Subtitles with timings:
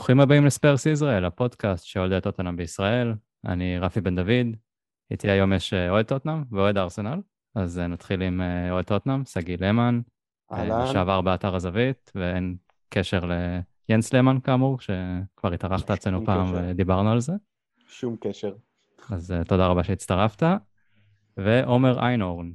[0.00, 3.14] ברוכים הבאים לספרס ישראל, הפודקאסט שאוהדי טוטנאם בישראל.
[3.46, 4.56] אני רפי בן דוד,
[5.10, 7.20] איתי היום יש אה, אוהד טוטנאם ואוהד ארסנל,
[7.54, 10.00] אז אה, נתחיל עם אה, אוהד טוטנאם, שגיא למן,
[10.52, 12.56] לשעבר באתר הזווית, ואין
[12.88, 13.20] קשר
[13.88, 17.32] ליאנס למן כאמור, שכבר התארחת אצלנו פעם ודיברנו על זה.
[17.86, 18.52] שום קשר.
[19.10, 20.42] אז תודה רבה שהצטרפת.
[21.36, 22.52] ועומר איינהורן,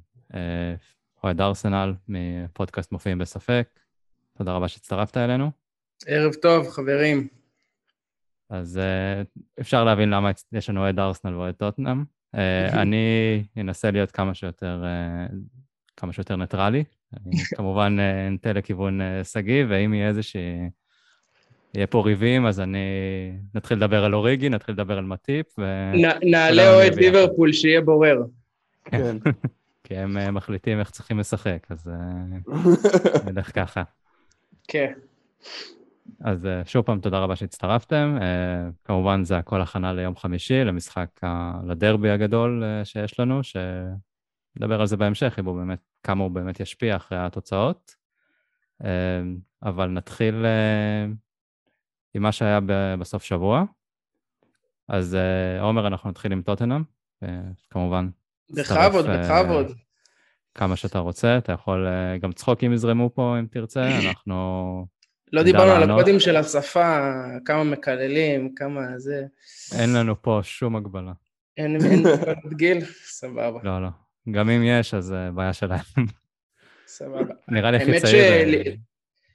[1.24, 3.80] אוהד ארסנל מפודקאסט מופיעים בספק.
[4.38, 5.65] תודה רבה שהצטרפת אלינו.
[6.06, 7.28] ערב טוב, חברים.
[8.50, 12.04] אז uh, אפשר להבין למה יש לנו אוהד ארסנל ואוהד טוטנאם.
[12.36, 12.40] Uh,
[12.74, 15.34] אני אנסה להיות כמה שיותר, uh,
[15.98, 16.84] כמה שיותר ניטרלי.
[17.14, 20.36] אני כמובן אנטה לכיוון שגיא, ואם יהיה איזה ש...
[21.74, 22.78] יהיה פה ריבים, אז אני...
[23.56, 25.92] נתחיל לדבר על אוריגי, נתחיל לדבר על מטיפ, ו...
[26.22, 28.24] נעלה אוהד ליברפול שיהיה בורר.
[28.86, 29.18] כן.
[29.84, 31.90] כי הם מחליטים איך צריכים לשחק, אז
[33.26, 33.84] נלך ככה.
[34.68, 34.94] כן.
[36.22, 38.18] אז אה, שוב פעם, תודה רבה שהצטרפתם.
[38.22, 41.10] אה, כמובן, זה הכל הכנה ליום חמישי, למשחק,
[41.68, 46.60] לדרבי הגדול אה, שיש לנו, שנדבר על זה בהמשך, אם הוא באמת, כמה הוא באמת
[46.60, 48.06] ישפיע אחרי התוצאות.
[49.64, 50.46] אבל נתחיל
[52.14, 52.60] עם מה שהיה
[53.00, 53.64] בסוף שבוע.
[54.88, 55.18] אז
[55.60, 56.84] עומר, אנחנו נתחיל עם טוטנאם,
[57.70, 58.10] כמובן.
[58.50, 59.72] בכבוד, בכבוד.
[60.54, 61.88] כמה שאתה רוצה, אתה יכול,
[62.22, 64.88] גם צחוקים יזרמו פה אם תרצה, אנחנו
[65.36, 67.12] לא דיברנו על הקודים של השפה,
[67.46, 69.24] כמה מקללים, כמה זה.
[69.80, 71.12] אין לנו פה שום הגבלה.
[71.58, 72.86] אין מגבלת גיל?
[73.06, 73.60] סבבה.
[73.64, 73.88] לא, לא.
[74.32, 75.80] גם אם יש, אז אה, בעיה שלהם.
[76.88, 77.34] סבבה.
[77.48, 78.24] נראה לי הכי צעיר.
[78.24, 78.72] אה,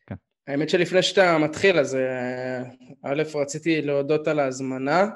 [0.07, 0.15] כן.
[0.47, 2.63] האמת שלפני שאתה מתחיל, אז אה,
[3.03, 5.07] א', רציתי להודות על ההזמנה.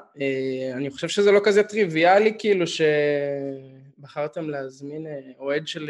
[0.73, 5.07] אני חושב שזה לא כזה טריוויאלי, כאילו, שבחרתם להזמין
[5.39, 5.89] אוהד של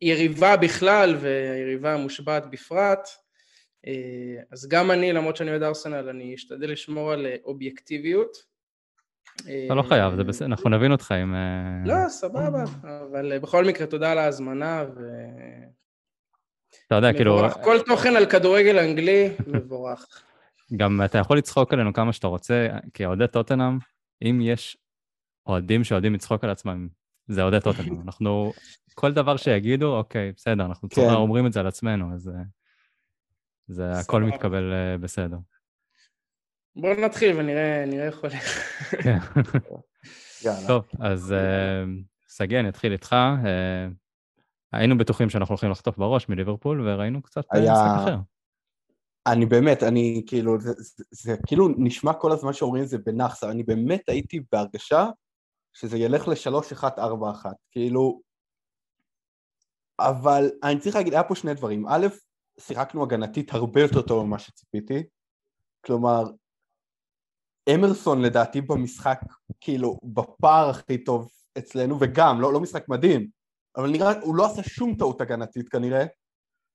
[0.00, 3.08] היריבה בכלל והיריבה המושבעת בפרט.
[3.86, 8.50] אה, אז גם אני, למרות שאני אוהד ארסנל, אני אשתדל לשמור על אה, אובייקטיביות.
[9.36, 11.34] אתה לא חייב, זה בסדר, אנחנו נבין אותך אם...
[11.34, 12.64] אה, לא, סבבה,
[13.10, 15.00] אבל בכל מקרה, תודה על ההזמנה, ו...
[16.86, 17.40] אתה יודע, כאילו...
[17.62, 20.22] כל תוכן על כדורגל אנגלי, מבורך.
[20.76, 23.78] גם אתה יכול לצחוק עלינו כמה שאתה רוצה, כי אוהדי טוטנאם,
[24.22, 24.76] אם יש
[25.46, 26.88] אוהדים שאוהדים לצחוק על עצמם,
[27.28, 28.00] זה אוהדי טוטנאם.
[28.00, 28.52] אנחנו,
[28.94, 31.10] כל דבר שיגידו, אוקיי, בסדר, אנחנו כן.
[31.10, 32.30] אומרים את זה על עצמנו, אז...
[33.70, 35.36] זה הכל מתקבל אה, בסדר.
[36.76, 38.62] בואו נתחיל ונראה איך הולך.
[39.02, 39.18] כן.
[40.68, 41.84] טוב, אז אה,
[42.28, 43.12] שגיא, אני אתחיל איתך.
[43.12, 43.88] אה,
[44.72, 48.16] היינו בטוחים שאנחנו הולכים לחטוף בראש מליברפול, וראינו קצת משחק אחר.
[49.26, 53.62] אני באמת, אני כאילו, זה, זה, זה כאילו נשמע כל הזמן שאומרים זה בנאחסה, אני
[53.62, 55.06] באמת הייתי בהרגשה
[55.72, 58.20] שזה ילך ל-3-1-4-1, כאילו...
[60.00, 61.88] אבל אני צריך להגיד, היה פה שני דברים.
[61.88, 62.06] א',
[62.60, 65.02] שיחקנו הגנתית הרבה יותר טוב ממה שציפיתי.
[65.86, 66.22] כלומר,
[67.74, 69.20] אמרסון לדעתי במשחק,
[69.60, 73.28] כאילו, בפער הכי טוב אצלנו, וגם, לא, לא משחק מדהים,
[73.76, 76.04] אבל נראה, הוא לא עשה שום טעות הגנתית כנראה,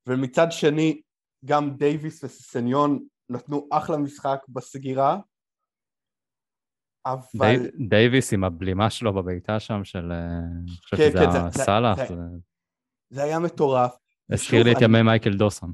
[0.08, 1.02] ומצד שני,
[1.46, 5.20] גם דייוויס וססניון נתנו אחלה משחק בסגירה,
[7.06, 7.58] אבל...
[7.58, 10.12] די, דייוויס עם הבלימה שלו בבעיטה שם של...
[10.12, 11.98] אה, אני חושב כן, שזה כן, היה סאלח.
[11.98, 12.38] זה, זה...
[13.10, 14.05] זה היה מטורף.
[14.32, 15.72] הזכיר לי את ימי מייקל דוסון.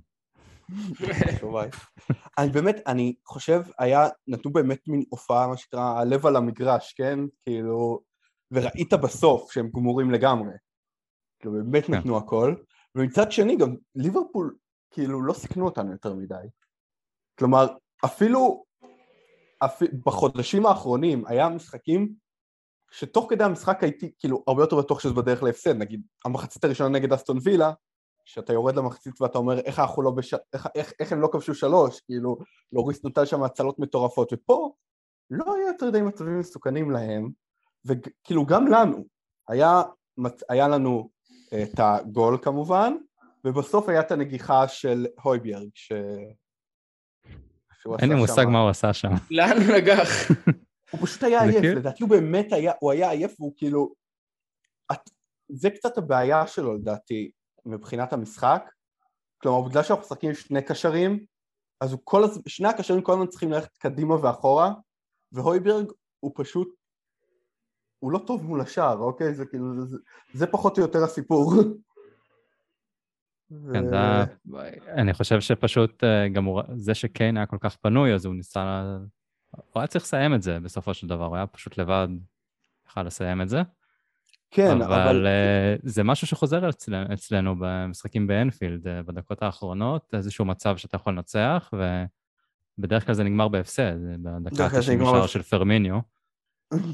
[2.37, 7.19] אני באמת, אני חושב, היה, נתנו באמת מין הופעה, מה שנקרא, הלב על המגרש, כן?
[7.41, 8.01] כאילו,
[8.51, 10.51] וראית בסוף שהם גמורים לגמרי.
[11.39, 11.93] כאילו, באמת כן.
[11.93, 12.55] נתנו הכל.
[12.95, 14.55] ומצד שני, גם ליברפול,
[14.91, 16.35] כאילו, לא סיכנו אותנו יותר מדי.
[17.39, 17.67] כלומר,
[18.05, 18.63] אפילו,
[19.59, 22.13] אפילו בחודשים האחרונים היה משחקים
[22.91, 27.13] שתוך כדי המשחק הייתי כאילו הרבה יותר בטוח שזה בדרך להפסד, נגיד המחצית הראשונה נגד
[27.13, 27.71] אסטון וילה,
[28.31, 30.33] שאתה יורד למחצית ואתה אומר איך אנחנו לא בש...
[30.53, 32.37] איך, איך, איך הם לא כבשו שלוש, כאילו
[32.71, 34.73] לוריס נותן שם הצלות מטורפות, ופה
[35.29, 37.29] לא היה יותר די מצבים מסוכנים להם,
[37.85, 39.05] וכאילו גם לנו,
[39.47, 39.81] היה,
[40.49, 41.09] היה לנו
[41.53, 42.93] אה, את הגול כמובן,
[43.45, 45.91] ובסוף היה את הנגיחה של הויביארג, ש...
[47.99, 49.09] אין לי מושג מה הוא עשה שם.
[49.31, 50.09] לאן הוא נגח?
[50.91, 53.93] הוא פשוט היה עייף, לדעתי הוא באמת היה, הוא היה עייף והוא כאילו...
[54.91, 55.09] את,
[55.49, 57.31] זה קצת הבעיה שלו לדעתי
[57.65, 58.71] מבחינת המשחק,
[59.37, 61.25] כלומר בגלל שאנחנו משחקים עם שני קשרים,
[61.81, 64.73] אז כל הזמן, שני הקשרים כל הזמן צריכים ללכת קדימה ואחורה,
[65.31, 65.85] והויברג
[66.19, 66.75] הוא פשוט,
[67.99, 69.33] הוא לא טוב מול השער, אוקיי?
[69.33, 69.97] זה כאילו, זה,
[70.33, 71.53] זה פחות או יותר הסיפור.
[73.73, 73.97] כן, זה...
[74.87, 78.83] אני חושב שפשוט אה, גם הוא, זה שקיין היה כל כך פנוי, אז הוא ניסה
[79.51, 82.07] הוא היה צריך לסיים את זה בסופו של דבר, הוא היה פשוט לבד,
[82.87, 83.61] יכל לסיים את זה.
[84.51, 84.93] כן, אבל...
[84.93, 90.95] אבל uh, זה משהו שחוזר אצלנו, אצלנו במשחקים באנפילד, uh, בדקות האחרונות, איזשהו מצב שאתה
[90.95, 91.71] יכול לנצח,
[92.77, 95.99] בדרך כלל זה נגמר בהפסד, בדקה ה-90 של פרמיניו.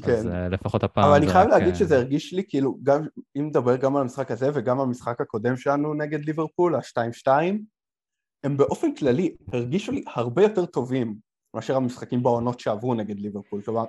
[0.02, 0.12] כן.
[0.12, 3.02] אז לפחות הפעם אבל אני חייב להגיד שזה הרגיש לי, כאילו, גם
[3.36, 7.30] אם נדבר גם על המשחק הזה וגם על המשחק הקודם שלנו נגד ליברפול, ה-2-2,
[8.44, 11.14] הם באופן כללי הרגישו לי הרבה יותר טובים
[11.54, 13.62] מאשר המשחקים בעונות שעברו נגד ליברפול.
[13.62, 13.84] כלומר,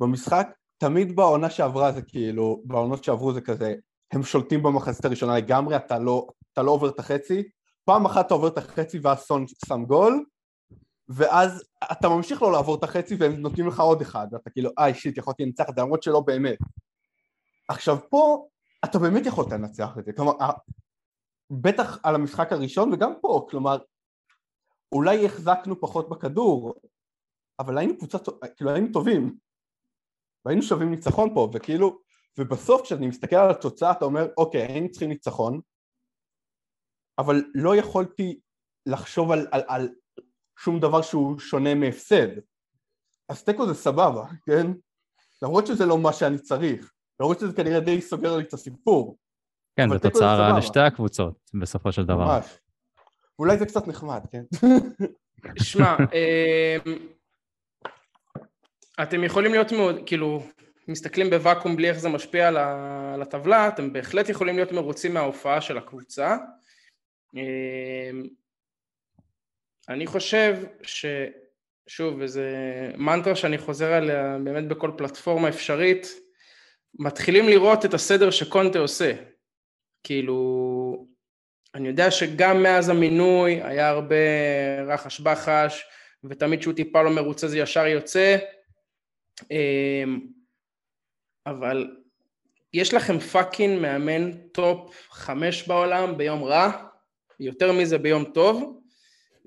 [0.00, 0.48] במשחק,
[0.78, 3.74] תמיד בעונה שעברה זה כאילו, בעונות שעברו זה כזה,
[4.12, 7.48] הם שולטים במחצית הראשונה לגמרי, אתה לא, אתה לא עובר את החצי,
[7.84, 10.24] פעם אחת אתה עובר את החצי ואז סון שם גול,
[11.08, 14.94] ואז אתה ממשיך לא לעבור את החצי והם נותנים לך עוד אחד, ואתה כאילו, איי
[14.94, 16.58] שיט, יכולתי לנצח את זה, למרות שלא באמת.
[17.68, 18.46] עכשיו פה,
[18.84, 20.32] אתה באמת יכולת לנצח את זה, כלומר,
[21.50, 23.78] בטח על המשחק הראשון וגם פה, כלומר,
[24.92, 26.74] אולי החזקנו פחות בכדור,
[27.58, 28.18] אבל היינו קבוצה,
[28.56, 29.36] כאילו היינו טובים,
[30.44, 31.98] והיינו שווים ניצחון פה, וכאילו,
[32.38, 35.60] ובסוף כשאני מסתכל על התוצאה אתה אומר, אוקיי, היינו צריכים ניצחון,
[37.18, 38.40] אבל לא יכולתי
[38.86, 39.88] לחשוב על, על, על
[40.58, 42.28] שום דבר שהוא שונה מהפסד.
[43.28, 44.66] אז תיקו זה סבבה, כן?
[45.42, 49.18] למרות שזה לא מה שאני צריך, למרות שזה כנראה די סוגר לי את הסיפור.
[49.76, 52.24] כן, זו תוצאה רעה לשתי הקבוצות, בסופו של דבר.
[52.24, 52.58] ממש.
[53.38, 54.42] אולי זה קצת נחמד, כן?
[55.62, 57.08] שמע, אמ,
[59.02, 60.42] אתם יכולים להיות מאוד, כאילו,
[60.88, 62.48] מסתכלים בוואקום בלי איך זה משפיע
[63.14, 66.36] על הטבלה, אתם בהחלט יכולים להיות מרוצים מההופעה של הקבוצה.
[67.34, 68.22] אמ,
[69.88, 71.06] אני חושב ש...
[71.88, 72.40] שוב, וזו
[72.96, 76.06] מנטרה שאני חוזר עליה באמת בכל פלטפורמה אפשרית,
[76.98, 79.12] מתחילים לראות את הסדר שקונטה עושה.
[80.04, 81.06] כאילו,
[81.74, 84.16] אני יודע שגם מאז המינוי היה הרבה
[84.86, 85.84] רחש בחש,
[86.24, 88.36] ותמיד כשהוא טיפה לא מרוצה זה ישר יוצא,
[91.46, 91.96] אבל
[92.72, 96.88] יש לכם fucking מאמן top חמש בעולם ביום רע,
[97.40, 98.80] יותר מזה ביום טוב,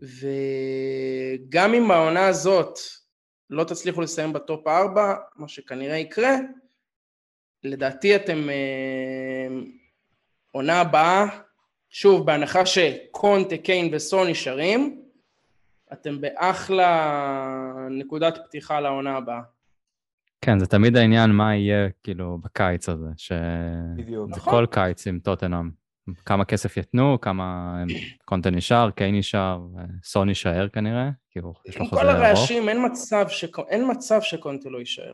[0.02, 2.80] וגם אם בעונה הזאת
[3.50, 6.36] לא תצליחו לסיים בטופ ארבע, מה שכנראה יקרה,
[7.64, 9.48] לדעתי אתם אה,
[10.52, 11.26] עונה הבאה,
[11.90, 15.02] שוב, בהנחה שקונטה, קיין וסון נשארים,
[15.94, 19.42] אתם באחלה נקודת פתיחה לעונה הבאה.
[20.42, 23.32] כן, זה תמיד העניין מה יהיה כאילו בקיץ הזה, ש...
[23.98, 24.30] בדיוק.
[24.30, 24.54] זה נכון.
[24.54, 25.70] כל קיץ עם טוטנאם.
[26.26, 27.78] כמה כסף יתנו, כמה
[28.26, 29.62] קונטה נשאר, קיי נשאר,
[30.04, 32.12] סון יישאר כנראה, כי הוא, יש לו חוזה ארוך.
[32.12, 33.60] עם כל הרעשים, אין מצב, שק...
[33.60, 35.14] אין מצב שקונטה לא יישאר.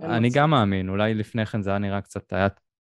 [0.00, 0.38] אני מצב.
[0.38, 2.48] גם מאמין, אולי לפני כן זה היה נראה קצת, היה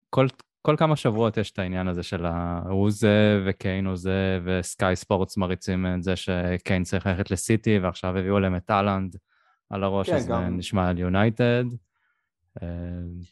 [0.09, 0.27] כל,
[0.61, 2.25] כל כמה שבועות יש את העניין הזה של
[2.69, 8.17] הוא זה וקיין הוא זה, וסקאי ספורטס מריצים את זה שקיין צריך ללכת לסיטי, ועכשיו
[8.17, 9.15] הביאו להם את טאלנד
[9.71, 10.57] על הראש, כן, אז גם...
[10.57, 11.63] נשמע על יונייטד.
[12.61, 12.67] אה,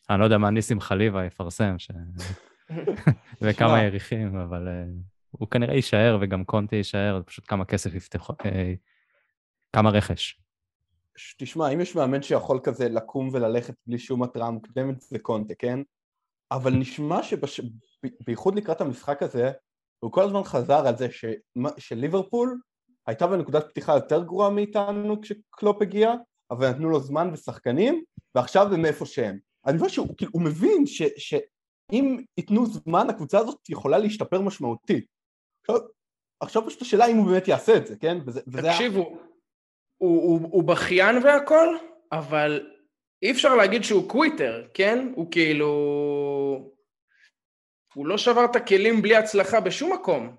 [0.10, 1.92] אני לא יודע מה ניסים חליבה יפרסם, ש...
[3.42, 4.72] וכמה יריחים, אבל uh,
[5.32, 8.46] הוא כנראה יישאר, וגם קונטי יישאר, פשוט כמה כסף יפתחו, uh,
[9.74, 10.42] כמה רכש.
[11.38, 15.80] תשמע, אם יש מאמן שיכול כזה לקום וללכת בלי שום התראה מוקדמת, זה קונטה, כן?
[16.52, 18.64] אבל נשמע שבייחוד שבש...
[18.64, 19.52] לקראת המשחק הזה,
[20.00, 21.26] הוא כל הזמן חזר על זה ש...
[21.78, 22.60] שליברפול
[23.08, 26.14] הייתה בנקודת פתיחה יותר גרועה מאיתנו כשקלופ הגיע,
[26.52, 28.04] אבל נתנו לו זמן ושחקנים,
[28.36, 29.40] ועכשיו הם איפה שהם.
[29.66, 31.34] אני חושב שהוא כאילו, מבין ש, ש,
[31.92, 35.06] אם ייתנו זמן, הקבוצה הזאת יכולה להשתפר משמעותית.
[35.62, 35.82] עכשיו,
[36.40, 38.18] עכשיו פשוט השאלה אם הוא באמת יעשה את זה, כן?
[38.26, 39.24] וזה, תקשיבו, וזה...
[39.98, 41.68] הוא, הוא, הוא בכיין והכל,
[42.12, 42.70] אבל
[43.22, 45.12] אי אפשר להגיד שהוא קוויטר, כן?
[45.16, 45.70] הוא כאילו...
[47.94, 50.36] הוא לא שבר את הכלים בלי הצלחה בשום מקום.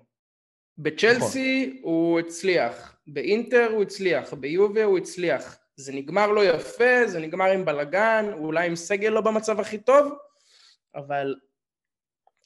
[0.77, 1.79] בצ'לסי נכון.
[1.83, 5.60] הוא הצליח, באינטר הוא הצליח, ביובה הוא הצליח.
[5.81, 10.13] זה נגמר לא יפה, זה נגמר עם בלאגן, אולי עם סגל לא במצב הכי טוב,
[10.95, 11.35] אבל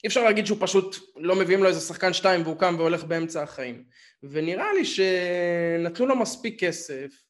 [0.04, 3.42] אי אפשר להגיד שהוא פשוט לא מביאים לו איזה שחקן שתיים והוא קם והולך באמצע
[3.42, 3.84] החיים.
[4.22, 7.22] ונראה לי שנתנו לו מספיק כסף,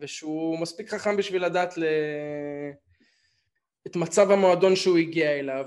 [0.00, 1.84] ושהוא מספיק חכם בשביל לדעת ל...
[3.86, 5.66] את מצב המועדון שהוא הגיע אליו,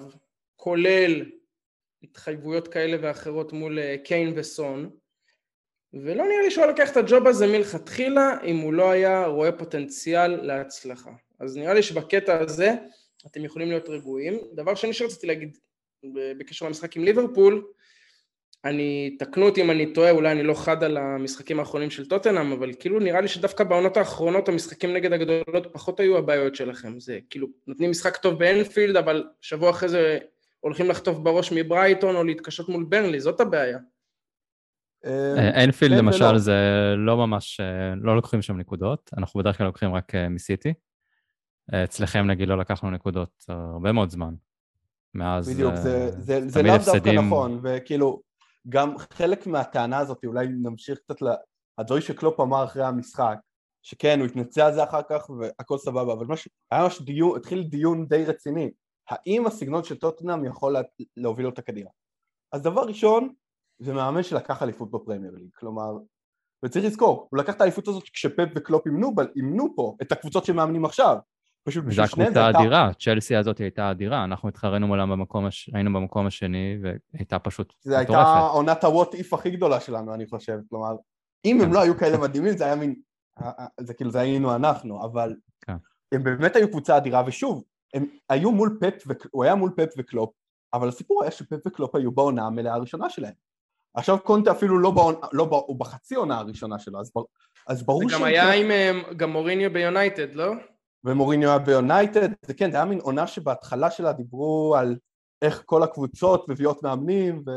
[0.55, 1.25] כולל
[2.03, 4.89] התחייבויות כאלה ואחרות מול אה, קיין וסון,
[5.93, 9.51] ולא נראה לי שהוא היה לוקח את הג'וב הזה מלכתחילה אם הוא לא היה רואה
[9.51, 11.11] פוטנציאל להצלחה.
[11.39, 12.75] אז נראה לי שבקטע הזה
[13.27, 14.39] אתם יכולים להיות רגועים.
[14.53, 15.57] דבר שני שרציתי להגיד
[16.13, 17.63] בקשר למשחק עם ליברפול,
[18.65, 22.51] אני, תקנו אותי אם אני טועה, אולי אני לא חד על המשחקים האחרונים של טוטנאם,
[22.51, 26.99] אבל כאילו נראה לי שדווקא בעונות האחרונות המשחקים נגד הגדולות פחות היו הבעיות שלכם.
[26.99, 30.17] זה כאילו, נותנים משחק טוב באנפילד, אבל שבוע אחרי זה
[30.59, 33.77] הולכים לחטוף בראש מברייטון או להתקשות מול ברנלי, זאת הבעיה.
[35.63, 36.53] אנפילד כן למשל זה
[36.97, 40.73] לא ממש, אה, לא לוקחים שם נקודות, אנחנו בדרך כלל לוקחים רק אה, מסיטי.
[41.83, 44.33] אצלכם נגיד לא לקחנו נקודות הרבה מאוד זמן.
[45.13, 45.49] מאז...
[45.49, 48.21] בדיוק, זה, זה, זה לאו דווקא נכון, וכאילו,
[48.69, 51.15] גם חלק מהטענה הזאת, אולי נמשיך קצת
[51.77, 53.37] הדברים שקלופ אמר אחרי המשחק,
[53.81, 56.49] שכן, הוא התנצל על זה אחר כך והכל סבבה, אבל מש...
[56.71, 58.71] היה ממש דיון, התחיל דיון די רציני,
[59.09, 60.81] האם הסגנון של טוטנאם יכול לה...
[61.17, 61.89] להוביל אותה קדימה?
[62.51, 63.33] אז דבר ראשון,
[63.79, 65.97] זה מאמן שלקח אליפות בפרמייר ליג, כלומר,
[66.65, 70.85] וצריך לזכור, הוא לקח את האליפות הזאת כשפפ וקלופ אימנו, אימנו פה את הקבוצות שמאמנים
[70.85, 71.17] עכשיו.
[71.63, 75.69] פשוט זו הקבוצה אדירה, צ'לסי הזאת הייתה אדירה, אנחנו התחרנו מולם במקום, הש...
[75.73, 77.89] היינו במקום השני והייתה פשוט מטורפת.
[77.89, 80.95] זו הייתה עונת הוואט איף הכי גדולה שלנו, אני חושב, כלומר,
[81.45, 82.95] אם הם לא היו כאלה מדהימים, זה היה מין,
[83.79, 85.75] זה כאילו, זה היינו אנחנו, אבל כן.
[86.11, 90.29] הם באמת היו קבוצה אדירה, ושוב, הם היו מול פפ, הוא היה מול פפ וקלופ,
[90.73, 93.33] אבל הסיפור היה שפפ וקלופ היו בעונה המלאה הראשונה שלהם.
[93.93, 97.21] עכשיו קונטה אפילו לא, בעונה, לא בא, הוא בחצי עונה הראשונה שלו, אז, בר,
[97.67, 98.11] אז ברור ש...
[98.11, 100.53] זה גם היה עם אה, גם מוריניו ביונייטד, לא?
[101.03, 104.97] ומוריניו היה ביונייטד, זה כן, זה היה מין עונה שבהתחלה שלה דיברו על
[105.41, 107.51] איך כל הקבוצות מביאות מאמנים, ו...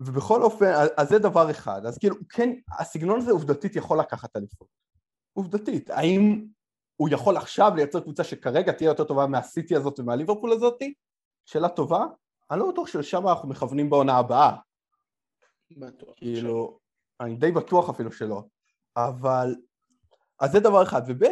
[0.00, 4.68] ובכל אופן, אז זה דבר אחד, אז כאילו, כן, הסגנון הזה עובדתית יכול לקחת אליפות.
[5.32, 6.46] עובדתית, האם
[6.96, 10.94] הוא יכול עכשיו לייצר קבוצה שכרגע תהיה יותר טובה מהסיטי הזאת ומהליברפול הזאתי?
[11.44, 12.04] שאלה טובה,
[12.50, 14.56] אני לא בטוח שלשם אנחנו מכוונים בעונה הבאה.
[15.70, 16.14] בטוח.
[16.16, 16.78] כאילו,
[17.20, 18.42] אני די בטוח אפילו שלא,
[18.96, 19.54] אבל,
[20.40, 21.24] אז זה דבר אחד, וב'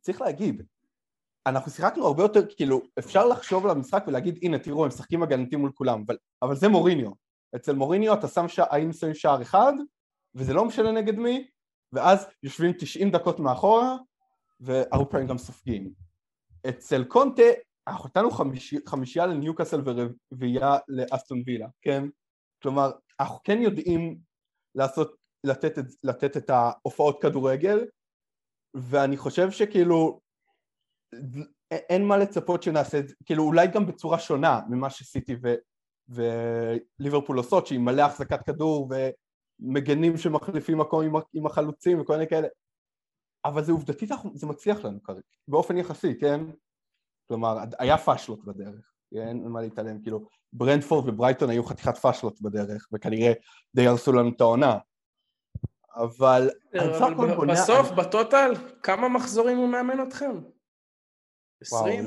[0.00, 0.62] צריך להגיד,
[1.46, 5.56] אנחנו שיחקנו הרבה יותר, כאילו, אפשר לחשוב על המשחק ולהגיד, הנה תראו, הם משחקים הגנתי
[5.56, 7.10] מול כולם, אבל, אבל זה מוריניו.
[7.56, 9.72] אצל מוריניו אתה שם שער, היינו שמים שער אחד,
[10.34, 11.48] וזה לא משנה נגד מי,
[11.92, 13.96] ואז יושבים 90 דקות מאחורה,
[14.60, 15.92] והרבה פעמים גם סופגים.
[16.68, 17.42] אצל קונטה
[17.88, 22.04] אנחנו נתנו חמיש, חמישייה לניוקאסל ורביעייה לאסטון וילה, כן?
[22.62, 22.90] כלומר,
[23.20, 24.18] אנחנו כן יודעים
[24.74, 27.86] לעשות, לתת, לתת את ההופעות כדורגל,
[28.74, 30.20] ואני חושב שכאילו
[31.70, 35.54] אין מה לצפות שנעשה את זה, כאילו אולי גם בצורה שונה ממה שסיטי ו,
[36.08, 38.90] וליברפול עושות, שהיא מלא החזקת כדור
[39.60, 42.48] ומגנים שמחליפים מקום עם, עם החלוצים וכל מיני כאלה,
[43.44, 46.40] אבל זה עובדתית, זה מצליח לנו כרגע, באופן יחסי, כן?
[47.28, 53.32] כלומר, היה פאשלות בדרך, אין מה להתעלם, כאילו, ברנדפורד וברייטון היו חתיכת פאשלות בדרך, וכנראה
[53.74, 54.78] די הרסו לנו את העונה.
[55.94, 56.50] אבל...
[57.48, 60.40] בסוף, בטוטל, כמה מחזורים הוא מאמן אתכם?
[61.62, 62.04] 20?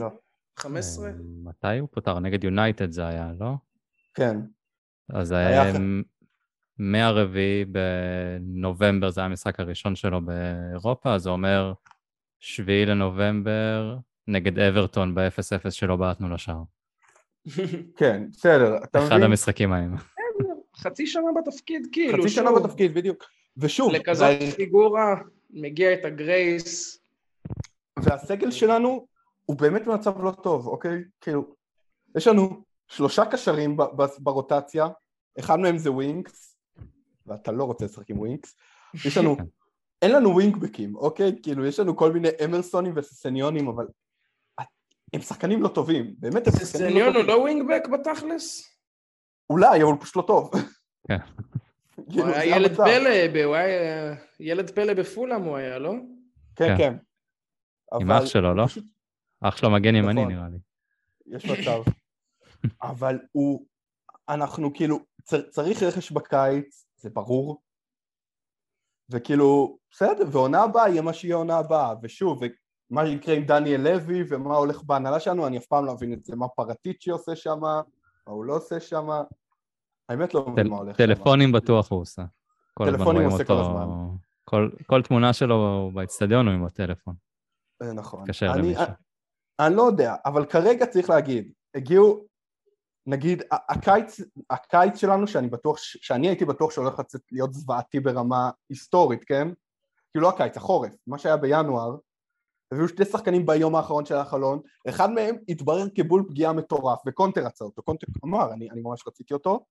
[0.60, 1.10] 15?
[1.10, 1.14] לא.
[1.44, 2.20] מתי הוא פוטר?
[2.20, 3.52] נגד יונייטד זה היה, לא?
[4.14, 4.38] כן.
[5.10, 5.64] אז זה היה
[6.78, 11.74] מהרביעי בנובמבר, זה היה המשחק הראשון שלו באירופה, אז זה אומר
[12.40, 13.98] שביעי לנובמבר,
[14.32, 16.64] נגד אברטון ב-0-0 שלא בעטנו לשער.
[17.98, 19.12] כן, בסדר, אתה מבין?
[19.12, 19.96] אחד המשחקים ההם.
[20.76, 23.24] חצי שנה בתפקיד, כאילו, חצי שנה בתפקיד, בדיוק.
[23.58, 23.92] ושוב...
[23.92, 25.16] לכזאת פיגורה,
[25.50, 27.00] מגיע את ה grace.
[28.00, 29.08] והסגל שלנו
[29.46, 31.04] הוא באמת במצב לא טוב, אוקיי?
[31.22, 31.56] כאילו,
[32.18, 33.78] יש לנו שלושה קשרים
[34.20, 34.88] ברוטציה,
[35.40, 36.58] אחד מהם זה ווינקס,
[37.28, 38.56] ואתה לא רוצה לשחק עם ווינקס,
[39.06, 39.38] יש לנו,
[40.02, 41.36] אין לנו wingback ים, אוקיי?
[41.44, 43.88] כאילו, יש לנו כל מיני אמרסונים וססניונים, אבל
[45.14, 47.12] הם שחקנים לא טובים, באמת הם שחקנים לא טובים.
[47.12, 48.72] ססניון הוא לא wingback בתכלס?
[49.50, 50.52] אולי, אבל הוא פשוט לא טוב.
[51.08, 51.18] כן.
[51.96, 55.94] הוא היה ילד פלא, הוא היה ילד פלא בפולאם הוא היה, לא?
[56.56, 56.78] כן, כן.
[56.78, 56.98] כן.
[58.02, 58.66] עם אח שלו, לא?
[59.42, 60.34] אח שלו מגן ימני נכון.
[60.34, 60.58] נראה לי.
[61.26, 61.82] יש מצב.
[62.92, 63.66] אבל הוא,
[64.30, 65.00] אנחנו כאילו,
[65.50, 67.62] צריך רכש בקיץ, זה ברור.
[69.10, 72.44] וכאילו, בסדר, ועונה הבאה יהיה מה שיהיה עונה הבאה, ושוב,
[72.92, 76.24] מה יקרה עם דניאל לוי ומה הולך בהנהלה שלנו, אני אף פעם לא מבין את
[76.24, 77.82] זה, מה פרטיצ'י עושה שם, מה
[78.24, 79.10] הוא לא עושה שם,
[80.10, 81.06] האמת לא מבין מה הולך שם.
[81.06, 82.24] טלפונים בטוח הוא עושה.
[82.80, 83.88] טלפונים עושה כל הזמן.
[84.86, 87.16] כל, תמונה שלו באצטדיון הוא עם הטלפון.
[87.82, 88.22] אה, נכון.
[88.22, 88.84] מתקשר למישהו.
[88.84, 88.94] אני,
[89.68, 92.26] אני לא יודע, אבל כרגע צריך להגיד, הגיעו,
[93.08, 94.20] נגיד, הקיץ,
[94.50, 99.48] הקיץ שלנו, שאני בטוח, שאני הייתי בטוח שהולך להיות זוועתי ברמה היסטורית, כן?
[100.12, 101.96] כאילו לא הקיץ, החורף, מה שהיה בינואר,
[102.72, 104.60] הביאו שני שחקנים ביום האחרון של החלון,
[104.90, 109.34] אחד מהם התברר כבול פגיעה מטורף, וקונטה רצה אותו, קונטה אמר, אני, אני ממש רציתי
[109.34, 109.66] אותו,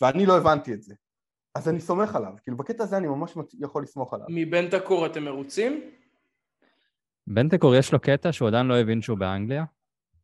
[0.00, 0.94] ואני לא הבנתי את זה.
[1.54, 4.26] אז אני סומך עליו, כאילו בקטע הזה אני ממש יכול לסמוך עליו.
[4.30, 5.80] מבנטנקור אתם מרוצים?
[7.26, 9.64] בנטנקור יש לו קטע שהוא עדיין לא הבין שהוא באנגליה,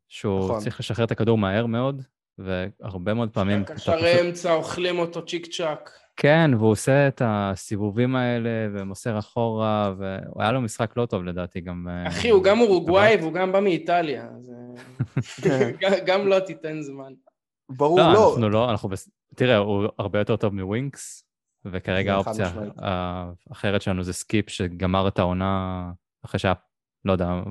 [0.07, 0.59] שהוא נכון.
[0.59, 2.01] צריך לשחרר את הכדור מהר מאוד,
[2.37, 3.65] והרבה מאוד פעמים...
[3.65, 6.02] קשרי אמצע אוכלים אותו צ'יק צ'אק.
[6.15, 9.93] כן, והוא עושה את הסיבובים האלה ומוסר אחורה,
[10.35, 11.87] והיה לו משחק לא טוב לדעתי גם...
[11.89, 14.51] אה, אחי, הוא גם אורוגוואי והוא גם בא מאיטליה, אז
[15.45, 17.13] אה, גם לא תיתן זמן.
[17.69, 18.13] ברור, לא.
[18.13, 18.89] לא, אנחנו לא, אנחנו...
[19.35, 21.23] תראה, הוא הרבה יותר טוב מווינקס,
[21.65, 25.91] וכרגע האופציה האחרת שלנו זה סקיפ שגמר את העונה
[26.25, 26.53] אחרי שהיה,
[27.05, 27.41] לא יודע,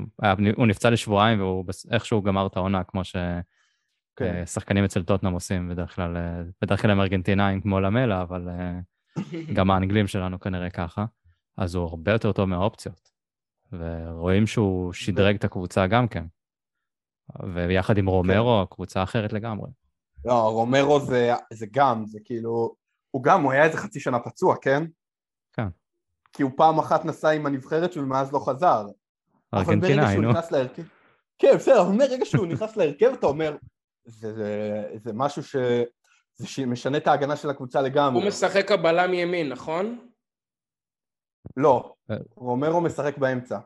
[0.56, 3.16] הוא נפצע לשבועיים והוא איכשהו גמר את העונה כמו ש...
[4.16, 4.46] כן.
[4.46, 6.16] שחקנים אצל טוטנאם עושים בדרך כלל,
[6.62, 8.48] בדרך כלל הם ארגנטינאים כמו למלה, אבל
[9.56, 11.04] גם האנגלים שלנו כנראה ככה,
[11.56, 13.12] אז הוא הרבה יותר טוב מהאופציות.
[13.72, 16.24] ורואים שהוא שדרג את הקבוצה גם כן.
[17.54, 18.74] ויחד עם רומרו, כן.
[18.74, 19.70] קבוצה אחרת לגמרי.
[20.24, 22.74] לא, רומרו זה, זה גם, זה כאילו...
[23.10, 24.84] הוא גם, הוא היה איזה חצי שנה פצוע, כן?
[25.52, 25.68] כן.
[26.32, 28.86] כי הוא פעם אחת נסע עם הנבחרת שלו ומאז לא חזר.
[29.54, 30.32] ארגנטינאי, נו.
[30.50, 30.82] להרכב...
[31.38, 33.56] כן, בסדר, אבל מרגע שהוא נכנס להרכב אתה אומר,
[34.04, 35.56] זה, זה, זה משהו ש...
[36.34, 38.22] זה משנה את ההגנה של הקבוצה לגמרי.
[38.22, 40.08] הוא משחק הבלם ימין, נכון?
[41.56, 42.16] לא, אה.
[42.36, 43.58] רומרו משחק באמצע.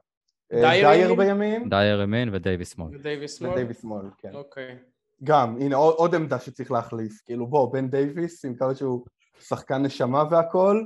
[0.53, 1.69] אה, דייר, דייר בימין?
[1.69, 2.97] דייר ימין ודייוויס שמאל.
[2.97, 3.51] ודייוויס שמאל?
[3.51, 4.35] ודייוויס שמאל, כן.
[4.35, 4.79] אוקיי.
[5.25, 7.23] גם, הנה עוד, עוד עמדה שצריך להחליף.
[7.25, 9.05] כאילו בוא, בן דייוויס, עם כמה שהוא
[9.41, 10.85] שחקן נשמה והכל,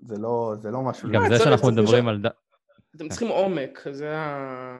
[0.00, 1.08] זה לא, זה לא משהו...
[1.12, 2.22] גם זה שאנחנו מדברים על...
[2.96, 4.76] אתם צריכים עומק, זה ה...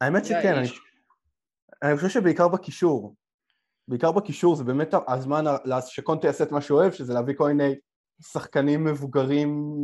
[0.00, 0.68] האמת שכן, אני,
[1.82, 3.14] אני חושב שבעיקר בקישור.
[3.88, 5.44] בעיקר בקישור זה באמת הזמן
[5.86, 7.74] שקונטה יעשה את מה שהוא אוהב, שזה להביא כל מיני
[8.32, 9.74] שחקנים מבוגרים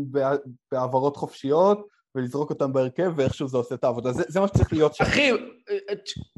[0.72, 4.94] בהעברות חופשיות ולזרוק אותם בהרכב ואיכשהו זה עושה את העבודה, זה, זה מה שצריך להיות
[4.94, 5.04] שם.
[5.04, 5.30] אחי,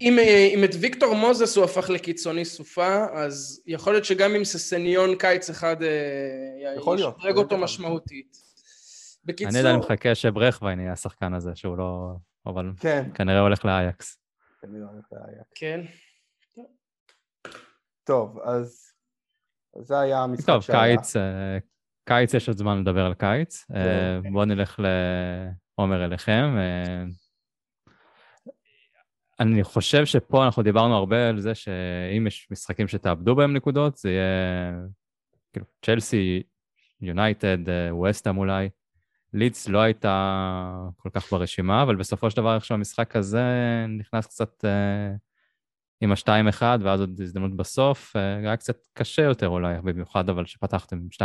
[0.00, 0.18] אם,
[0.54, 5.50] אם את ויקטור מוזס הוא הפך לקיצוני סופה, אז יכול להיות שגם אם ססניון קיץ
[5.50, 8.36] אחד אה, ישדרג אותו משמעותית.
[9.24, 9.50] בקיצור...
[9.50, 12.12] אני עדיין מחכה שברכווין יהיה השחקן הזה, שהוא לא...
[12.46, 13.10] אבל כן.
[13.14, 14.18] כנראה הולך לאייקס.
[14.60, 15.50] כנראה הולך לאייקס.
[15.54, 15.80] כן.
[18.04, 18.92] טוב, אז
[19.78, 20.96] זה היה המשחק שהיה.
[20.96, 21.58] טוב, קיץ, אה,
[22.04, 23.66] קיץ יש עוד זמן לדבר על קיץ.
[23.74, 24.80] אה, בואו נלך
[25.78, 26.56] לעומר אליכם.
[26.58, 27.04] אה,
[29.40, 34.10] אני חושב שפה אנחנו דיברנו הרבה על זה שאם יש משחקים שתאבדו בהם נקודות, זה
[34.10, 34.72] יהיה
[35.52, 36.42] כאילו צ'לסי,
[37.00, 37.58] יונייטד,
[37.90, 38.68] ווסטהאם אולי.
[39.32, 43.42] לידס לא הייתה כל כך ברשימה, אבל בסופו של דבר איכשהו המשחק הזה
[43.98, 45.14] נכנס קצת אה,
[46.00, 50.98] עם ה-2-1, ואז עוד הזדמנות בסוף, אה, היה קצת קשה יותר אולי, במיוחד אבל שפתחתם
[51.12, 51.20] 2-0,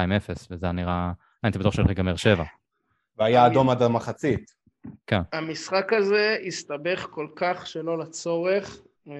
[0.51, 1.13] וזה היה נראה, אני
[1.43, 2.43] הייתי בטוח שהולך להיגמר 7.
[3.17, 4.51] והיה אדום עד המחצית.
[5.07, 5.21] כן.
[5.33, 8.81] המשחק הזה הסתבך כל כך שלא לצורך.
[9.07, 9.13] אה,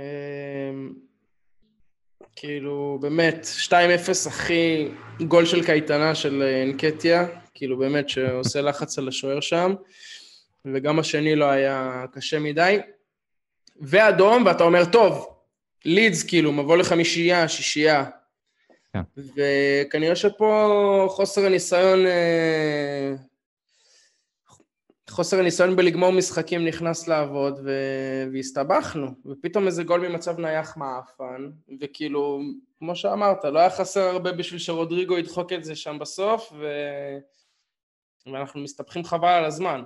[2.36, 4.88] כאילו, באמת, 2-0 הכי
[5.28, 7.26] גול של קייטנה של אה, אנקטיה,
[7.64, 9.74] כאילו באמת שעושה לחץ על השוער שם,
[10.66, 12.78] וגם השני לא היה קשה מדי.
[13.82, 15.36] ואדום, ואתה אומר, טוב,
[15.86, 18.06] לידס כאילו, מבוא לחמישייה, שישייה.
[18.94, 19.02] כן.
[19.18, 23.14] וכנראה שפה חוסר הניסיון, אה,
[25.10, 27.72] חוסר הניסיון בלגמור משחקים נכנס לעבוד ו...
[28.34, 31.50] והסתבכנו, ופתאום איזה גול ממצב נייח מעפן,
[31.82, 32.42] וכאילו,
[32.80, 36.68] כמו שאמרת, לא היה חסר הרבה בשביל שרודריגו ידחוק את זה שם בסוף, ו...
[38.26, 39.84] ואנחנו מסתבכים חבל על הזמן.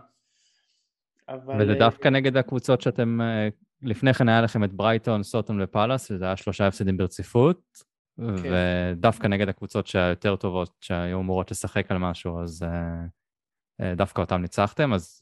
[1.30, 1.62] אבל...
[1.62, 3.48] וזה דווקא נגד הקבוצות שאתם אה,
[3.82, 7.62] לפני כן היה לכם את ברייטון, סוטון ופאלאס, וזה היה שלושה הפסדים ברציפות,
[8.20, 8.44] okay.
[8.44, 8.52] כן.
[8.96, 12.66] ודווקא נגד הקבוצות שהיותר טובות, שהיו אמורות לשחק על משהו, אז
[13.82, 15.22] uh, דווקא אותם ניצחתם, אז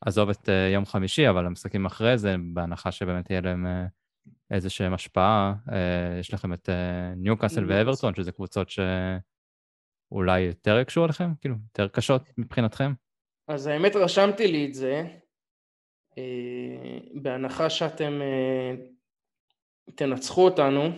[0.00, 3.66] עזוב את יום חמישי, אבל המשחקים אחרי זה, בהנחה שבאמת יהיה להם
[4.50, 5.54] איזה שהם השפעה,
[6.20, 6.68] יש לכם את
[7.16, 8.68] ניוקאסל uh, ואברטון, שזה קבוצות
[10.08, 12.92] שאולי יותר יקשו עליכם, כאילו, יותר קשות מבחינתכם?
[13.48, 15.04] אז האמת רשמתי לי את זה,
[16.18, 18.74] אה, בהנחה שאתם אה,
[19.94, 20.90] תנצחו אותנו,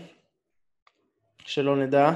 [1.38, 2.10] שלא נדע,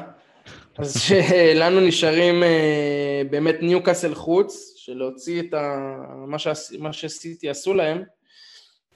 [0.78, 5.96] אז שלנו נשארים אה, באמת ניוקאסל חוץ, שלהוציא את ה...
[6.26, 6.72] מה, שעש...
[6.72, 8.02] מה שסיטי עשו להם,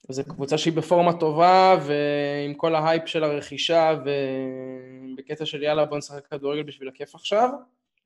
[0.08, 6.26] זו קבוצה שהיא בפורמה טובה ועם כל ההייפ של הרכישה ובקטע של יאללה בוא נשחק
[6.26, 7.48] כדורגל בשביל הכיף עכשיו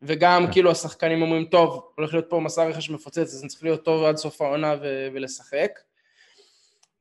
[0.03, 0.53] וגם כן.
[0.53, 4.05] כאילו השחקנים אומרים טוב הולך להיות פה מסע רכש מפוצץ אז אני צריך להיות טוב
[4.05, 5.71] עד סוף העונה ו- ולשחק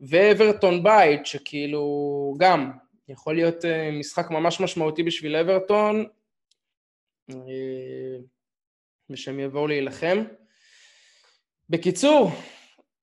[0.02, 2.72] ואברטון בית, שכאילו גם
[3.10, 6.06] יכול להיות אה, משחק ממש משמעותי בשביל אברטון,
[7.30, 7.36] אה,
[9.10, 10.24] ושהם יבואו להילחם.
[11.70, 12.32] בקיצור,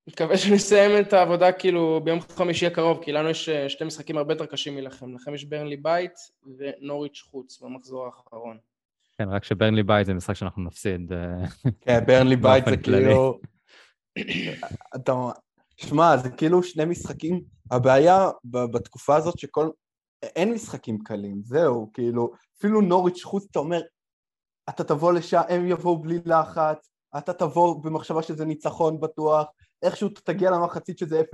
[0.06, 4.32] מקווה שנסיים את העבודה כאילו ביום חמישי הקרוב, כי לנו יש אה, שתי משחקים הרבה
[4.32, 5.14] יותר קשים מלכם.
[5.14, 6.14] לכם יש ברנלי בית
[6.58, 8.58] ונוריץ' חוץ במחזור האחרון.
[9.18, 11.12] כן, רק שברנלי בית זה משחק שאנחנו נפסיד.
[11.80, 13.40] כן, ברנלי בית זה כאילו...
[15.76, 19.68] שמע, זה כאילו שני משחקים, הבעיה בתקופה הזאת שכל...
[20.22, 23.80] אין משחקים קלים, זהו, כאילו, אפילו נוריץ' חוץ, אתה אומר,
[24.68, 29.46] אתה תבוא לשם, הם יבואו בלי לחץ, אתה תבוא במחשבה שזה ניצחון בטוח,
[29.82, 31.24] איכשהו אתה תגיע למחצית שזה 0-0,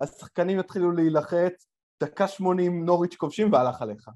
[0.00, 1.66] השחקנים יתחילו להילחץ,
[2.02, 4.08] דקה 80 נוריץ' כובשים והלך עליך.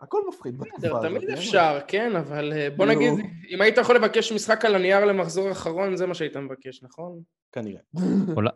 [0.00, 1.02] הכל מפחיד בתקופה הזאת.
[1.02, 3.12] תמיד אפשר, כן, אבל אה, בוא נגיד,
[3.50, 7.20] אם היית יכול לבקש משחק על הנייר למחזור האחרון, זה מה שהיית מבקש, נכון?
[7.52, 7.80] כנראה.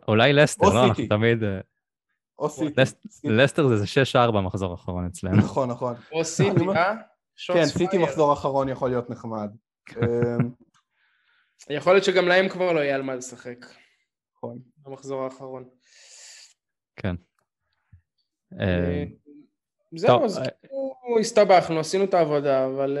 [0.07, 0.85] אולי לסטר, לא?
[0.85, 1.43] אנחנו תמיד...
[1.43, 1.59] אה,
[2.39, 2.81] או סיטי.
[3.23, 3.85] לסטר זה
[4.31, 5.37] 6-4 מחזור האחרון אצלנו.
[5.37, 5.95] נכון, נכון.
[6.11, 6.93] או סיטי, אה?
[7.53, 9.49] כן, סיטי מחזור אחרון יכול להיות נחמד.
[9.97, 10.49] אמ,
[11.69, 13.65] יכול להיות שגם להם כבר לא יהיה על מה לשחק.
[14.37, 14.59] נכון.
[14.77, 15.69] במחזור האחרון.
[16.95, 17.15] כן.
[19.93, 22.97] אה, זהו, אז כאילו הסתבכנו, עשינו את העבודה, אבל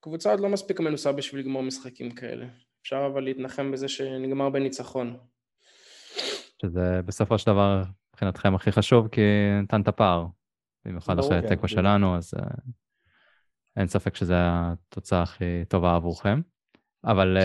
[0.00, 2.46] קבוצה עוד לא מספיק מנוסה בשביל לגמור משחקים כאלה.
[2.82, 5.16] אפשר אבל להתנחם בזה שנגמר בניצחון.
[6.62, 9.20] שזה בסופו של דבר מבחינתכם הכי חשוב, כי
[9.62, 10.26] נתן את הפער.
[10.84, 12.40] במיוחד אחרי התיקו כן, שלנו, אז uh,
[13.76, 16.40] אין ספק שזו התוצאה הכי טובה עבורכם.
[17.04, 17.36] אבל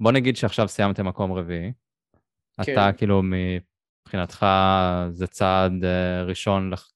[0.00, 1.72] בוא נגיד שעכשיו סיימתם מקום רביעי.
[2.62, 2.72] כן.
[2.72, 3.22] אתה כאילו
[4.06, 4.46] מבחינתך
[5.10, 6.92] זה צעד uh, ראשון לח...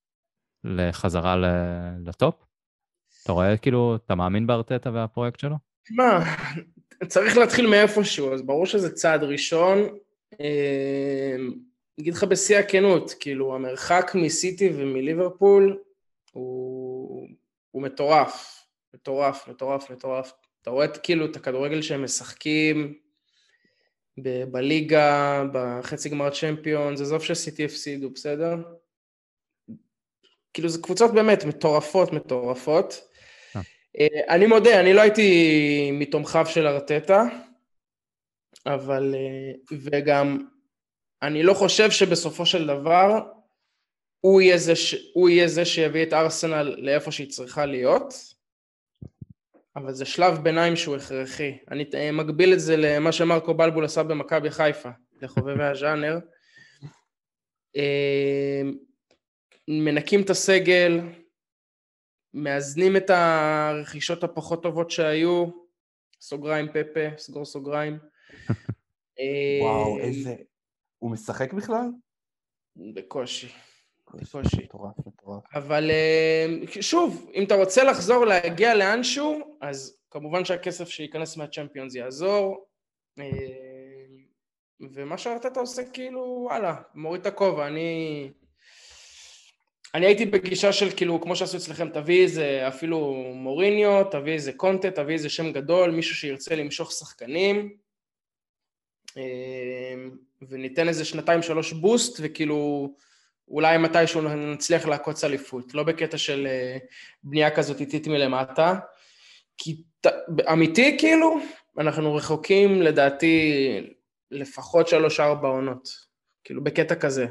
[0.65, 1.37] לחזרה
[2.05, 2.35] לטופ?
[3.23, 5.57] אתה רואה כאילו, אתה מאמין בארטטה והפרויקט שלו?
[5.91, 6.37] מה,
[7.07, 9.79] צריך להתחיל מאיפשהו, אז ברור שזה צעד ראשון.
[10.41, 11.55] אני
[12.01, 15.79] אגיד לך בשיא הכנות, כאילו המרחק מסיטי ומליברפול
[16.33, 17.29] הוא,
[17.71, 20.33] הוא מטורף, מטורף, מטורף, מטורף.
[20.63, 22.95] אתה רואה כאילו את הכדורגל שהם משחקים
[24.19, 28.57] ב- בליגה, בחצי גמר צ'מפיונס, עזוב שסיטי הפסידו, בסדר?
[30.53, 33.11] כאילו זה קבוצות באמת מטורפות, מטורפות.
[34.01, 37.23] אה, אני מודה, אני לא הייתי מתומכיו של ארטטה,
[38.67, 40.47] אבל, אה, וגם,
[41.23, 43.21] אני לא חושב שבסופו של דבר
[44.21, 44.95] הוא יהיה זה, ש...
[45.15, 48.15] הוא יהיה זה שיביא את ארסנל לאיפה שהיא צריכה להיות,
[49.83, 51.59] אבל זה שלב ביניים שהוא הכרחי.
[51.71, 54.89] אני אה, מגביל את זה למה שמרקו בלבול עשה במכבי חיפה,
[55.23, 56.19] לחובבי הז'אנר.
[59.69, 61.01] מנקים את הסגל,
[62.35, 65.47] מאזנים את הרכישות הפחות טובות שהיו,
[66.21, 67.99] סוגריים פפה, סגור סוגריים.
[69.63, 70.37] וואו, אה, איזה...
[70.99, 71.87] הוא משחק בכלל?
[72.95, 73.49] בקושי.
[74.15, 74.65] בקושי.
[74.65, 75.43] מטורף, מטורף.
[75.55, 76.47] אבל אה,
[76.81, 82.67] שוב, אם אתה רוצה לחזור להגיע לאנשהו, אז כמובן שהכסף שייכנס מהצ'מפיונס יעזור.
[83.19, 83.25] אה,
[84.81, 88.31] ומה שארטטה עושה כאילו, וואלה, מוריד את הכובע, אני...
[89.95, 94.91] אני הייתי בגישה של כאילו, כמו שעשו אצלכם, תביא איזה אפילו מוריניו, תביא איזה קונטה,
[94.91, 97.77] תביא איזה שם גדול, מישהו שירצה למשוך שחקנים,
[99.17, 100.11] אמ,
[100.49, 102.91] וניתן איזה שנתיים שלוש בוסט, וכאילו
[103.51, 106.79] אולי מתישהו נצליח לעקוץ אליפות, לא בקטע של אה,
[107.23, 108.79] בנייה כזאת איטית מלמטה,
[109.59, 109.83] כי
[110.53, 111.41] אמיתי כאילו,
[111.79, 113.47] אנחנו רחוקים לדעתי
[114.31, 115.89] לפחות שלוש-ארבע עונות,
[116.45, 117.27] כאילו בקטע כזה.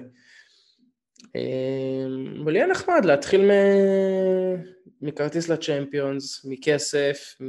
[1.35, 3.51] אמ, אבל יהיה נחמד להתחיל מ...
[5.01, 7.47] מכרטיס לצ'מפיונס, מכסף, מ...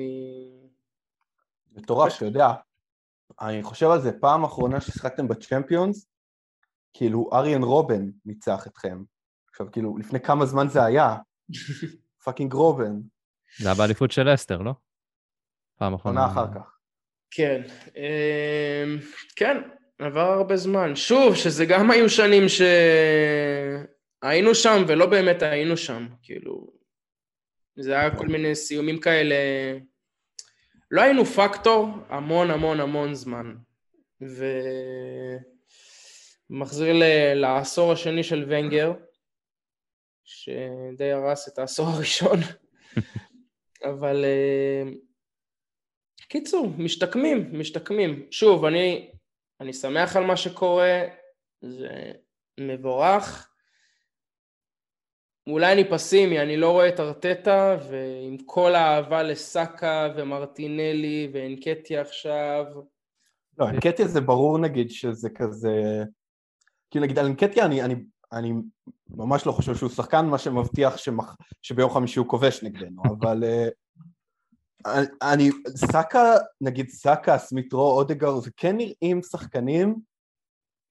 [1.72, 2.48] מטורף, אתה יודע,
[3.40, 6.06] אני חושב על זה, פעם אחרונה ששיחקתם בצ'מפיונס,
[6.92, 9.03] כאילו אריאן רובן ניצח אתכם.
[9.50, 11.16] עכשיו, כאילו, לפני כמה זמן זה היה?
[12.24, 13.00] fucking רובן.
[13.59, 14.72] זה היה באליפות של לסטר, לא?
[15.79, 16.26] פעם אחרונה.
[16.26, 16.76] אחר כך.
[17.31, 17.62] כן.
[17.96, 18.98] אמ,
[19.37, 19.57] כן,
[19.98, 20.96] עבר הרבה זמן.
[20.96, 22.44] שוב, שזה גם היו שנים
[24.22, 26.81] שהיינו שם ולא באמת היינו שם, כאילו...
[27.76, 29.35] זה היה כל מיני סיומים כאלה...
[30.90, 33.55] לא היינו פקטור המון המון המון זמן.
[36.50, 36.94] ומחזיר
[37.34, 38.92] לעשור השני של ונגר,
[40.24, 42.38] שדי הרס את העשור הראשון.
[43.90, 44.24] אבל...
[44.24, 44.90] אה,
[46.28, 48.26] קיצור, משתקמים, משתקמים.
[48.30, 49.10] שוב, אני
[49.60, 51.02] אני שמח על מה שקורה,
[51.60, 52.12] זה
[52.60, 53.50] מבורך.
[55.46, 62.64] אולי אני פסימי, אני לא רואה את ארטטה, ועם כל האהבה לסאקה ומרטינלי ואנקטיה עכשיו.
[63.58, 66.04] לא, אנקטיה זה ברור נגיד שזה כזה...
[66.90, 67.94] כאילו נגיד על אנקטיה אני, אני,
[68.33, 68.53] אני
[69.11, 71.37] ממש לא חושב שהוא שחקן, מה שמבטיח שמח...
[71.62, 73.68] שביום חמישי הוא כובש נגדנו, אבל אה,
[75.22, 80.00] אני, סאקה, נגיד סאקה, סמיטרו, אודגר, זה כן נראים שחקנים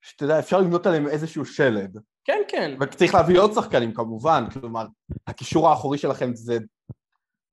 [0.01, 1.97] שאתה יודע, אפשר לבנות עליהם איזשהו שלד.
[2.25, 2.77] כן, כן.
[2.81, 4.85] וצריך להביא עוד שחקנים כמובן, כלומר,
[5.27, 6.57] הקישור האחורי שלכם זה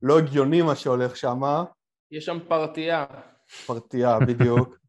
[0.03, 1.41] לא הגיוני מה שהולך שם.
[2.11, 3.05] יש שם פרטייה.
[3.67, 4.77] פרטייה, בדיוק.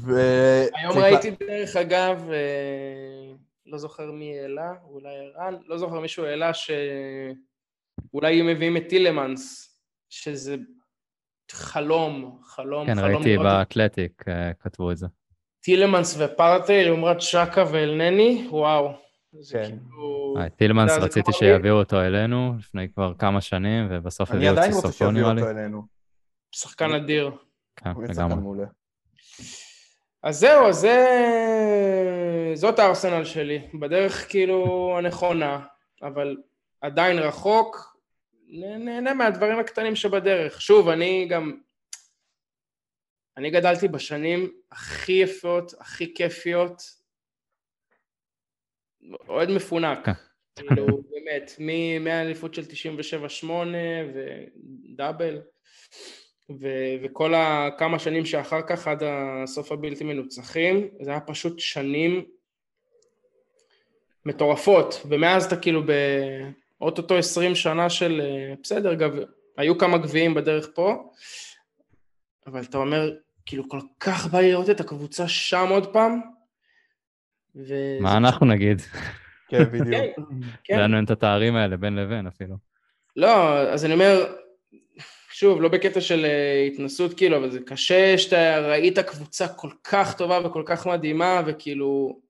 [0.00, 0.14] ו...
[0.74, 1.30] היום ראיתי.
[1.30, 3.32] דרך אגב, אה,
[3.66, 9.76] לא זוכר מי העלה, אולי ערן, לא זוכר מישהו העלה שאולי הם מביאים את טילמנס
[10.10, 10.56] שזה
[11.50, 13.08] חלום, חלום, כן, חלום.
[13.08, 15.06] כן, ראיתי באתלטיק, אה, כתבו את זה.
[15.60, 18.92] טילמנס ופרטי לעומת שקה ואלנני, וואו.
[19.50, 19.62] כן.
[19.62, 20.34] כאילו...
[20.38, 25.34] אה, טילמנס רציתי שיביאו אותו אלינו לפני כבר כמה שנים, ובסוף הביאו את סיסופו נראה
[25.34, 25.42] לי.
[26.52, 27.30] שחקן אדיר.
[27.76, 28.64] כן, לגמרי.
[30.26, 30.96] אז זהו, אז זה...
[32.54, 35.66] זאת הארסנל שלי, בדרך כאילו הנכונה,
[36.02, 36.36] אבל
[36.80, 37.96] עדיין רחוק,
[38.48, 40.60] נהנה מהדברים הקטנים שבדרך.
[40.60, 41.60] שוב, אני גם...
[43.36, 46.82] אני גדלתי בשנים הכי יפות, הכי כיפיות,
[49.28, 50.06] אוהד מפונק.
[50.06, 50.12] כן.
[50.56, 51.50] כאילו, באמת,
[52.00, 52.62] מהאליפות של
[53.42, 53.46] 97-8
[54.14, 55.40] ודאבל,
[56.50, 62.24] ו- וכל הכמה שנים שאחר כך עד הסוף הבלתי מנוצחים, זה היה פשוט שנים
[64.24, 65.82] מטורפות, ומאז אתה כאילו
[66.80, 68.20] באוטוטו 20 שנה של
[68.62, 69.12] בסדר, גב...
[69.56, 71.10] היו כמה גביעים בדרך פה,
[72.46, 73.10] אבל אתה אומר,
[73.46, 76.20] כאילו כל כך בא לי לראות את הקבוצה שם עוד פעם.
[77.56, 77.74] ו...
[78.00, 78.82] מה אנחנו נגיד?
[79.48, 80.28] כן, בדיוק.
[80.64, 80.80] כן.
[80.80, 82.56] לנו אין את התארים האלה בין לבין אפילו.
[83.16, 84.36] לא, אז אני אומר,
[85.38, 90.16] שוב, לא בקטע של אה, התנסות כאילו, אבל זה קשה שאתה ראית קבוצה כל כך
[90.16, 92.20] טובה וכל כך מדהימה, וכאילו...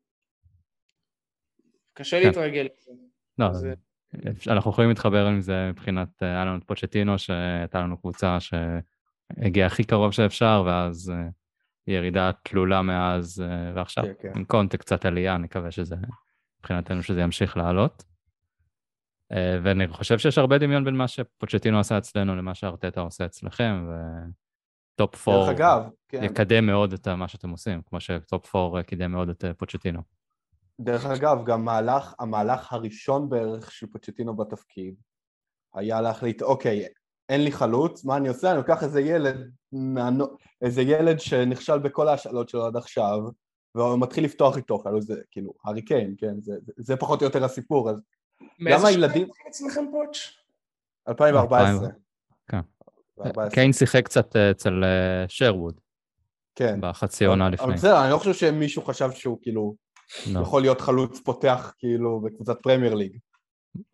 [1.94, 2.26] קשה כן.
[2.26, 2.68] להתרגל.
[3.38, 3.74] לא, זה...
[4.46, 9.66] אנחנו יכולים להתחבר עם זה מבחינת, אה, היה לנו את פוצ'טינו, שהייתה לנו קבוצה שהגיעה
[9.66, 11.28] הכי קרוב שאפשר, ואז אה,
[11.86, 14.38] ירידה תלולה מאז, ועכשיו כן, כן.
[14.38, 15.96] עם קונטה קצת עלייה, נקווה שזה,
[16.58, 18.04] מבחינתנו שזה ימשיך לעלות.
[19.32, 23.88] אה, ואני חושב שיש הרבה דמיון בין מה שפוצ'טינו עשה אצלנו למה שארטטה עושה אצלכם,
[24.94, 25.48] וטופ פור
[26.08, 26.24] כן.
[26.24, 30.00] יקדם מאוד את מה שאתם עושים, כמו שטופ פור קידם מאוד את אה, פוצ'טינו.
[30.80, 34.94] דרך אגב, גם מהלך, המהלך הראשון בערך של פוצ'טינו בתפקיד
[35.74, 36.86] היה להחליט, אוקיי,
[37.28, 38.50] אין לי חלוץ, מה אני עושה?
[38.50, 39.50] אני לוקח איזה ילד,
[40.62, 43.18] איזה ילד שנכשל בכל ההשאלות שלו עד עכשיו,
[43.74, 47.26] והוא מתחיל לפתוח איתו, כאילו זה, כאילו, הארי קיין, כן, זה, זה, זה פחות או
[47.26, 48.02] יותר הסיפור, אז
[48.40, 49.28] גם הילדים...
[49.28, 50.38] מאיזה שנה אצלכם פוטש?
[51.08, 51.88] 2014.
[52.48, 52.60] כן.
[53.52, 55.80] קיין שיחק קצת אה, אצל אה, שרווד.
[56.54, 56.78] כן.
[56.82, 57.66] בחצי עונה לפני.
[57.66, 59.76] אבל בסדר, אני לא חושב שמישהו חשב שהוא כאילו
[60.32, 60.40] לא.
[60.40, 63.18] יכול להיות חלוץ פותח כאילו בקבוצת פרמייר ליג.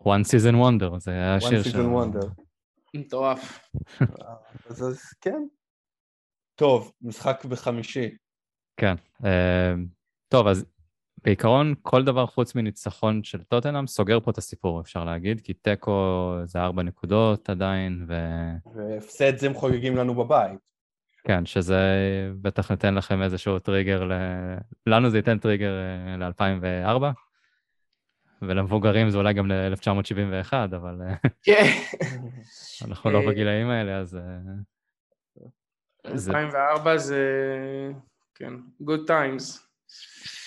[0.02, 2.02] One Season Wonder, זה היה השיר שלו.
[2.02, 2.42] One Season Wonder.
[2.94, 3.68] מטורף.
[4.70, 5.42] אז כן.
[6.54, 8.16] טוב, משחק בחמישי.
[8.76, 8.94] כן.
[9.24, 9.74] אה,
[10.28, 10.64] טוב, אז
[11.24, 16.34] בעיקרון, כל דבר חוץ מניצחון של טוטנאם סוגר פה את הסיפור, אפשר להגיד, כי תיקו
[16.44, 18.14] זה ארבע נקודות עדיין, ו...
[18.74, 20.58] והפסד זה הם חוגגים לנו בבית.
[21.24, 21.78] כן, שזה
[22.40, 24.12] בטח ניתן לכם איזשהו טריגר, ל...
[24.86, 27.02] לנו זה ייתן טריגר אה, ל-2004,
[28.42, 31.64] ולמבוגרים זה אולי גם ל-1971, אבל אה, כן.
[32.88, 34.18] אנחנו לא בגילאים האלה, אז...
[36.06, 37.22] 2004 אה, זה,
[38.34, 39.72] כן, good times.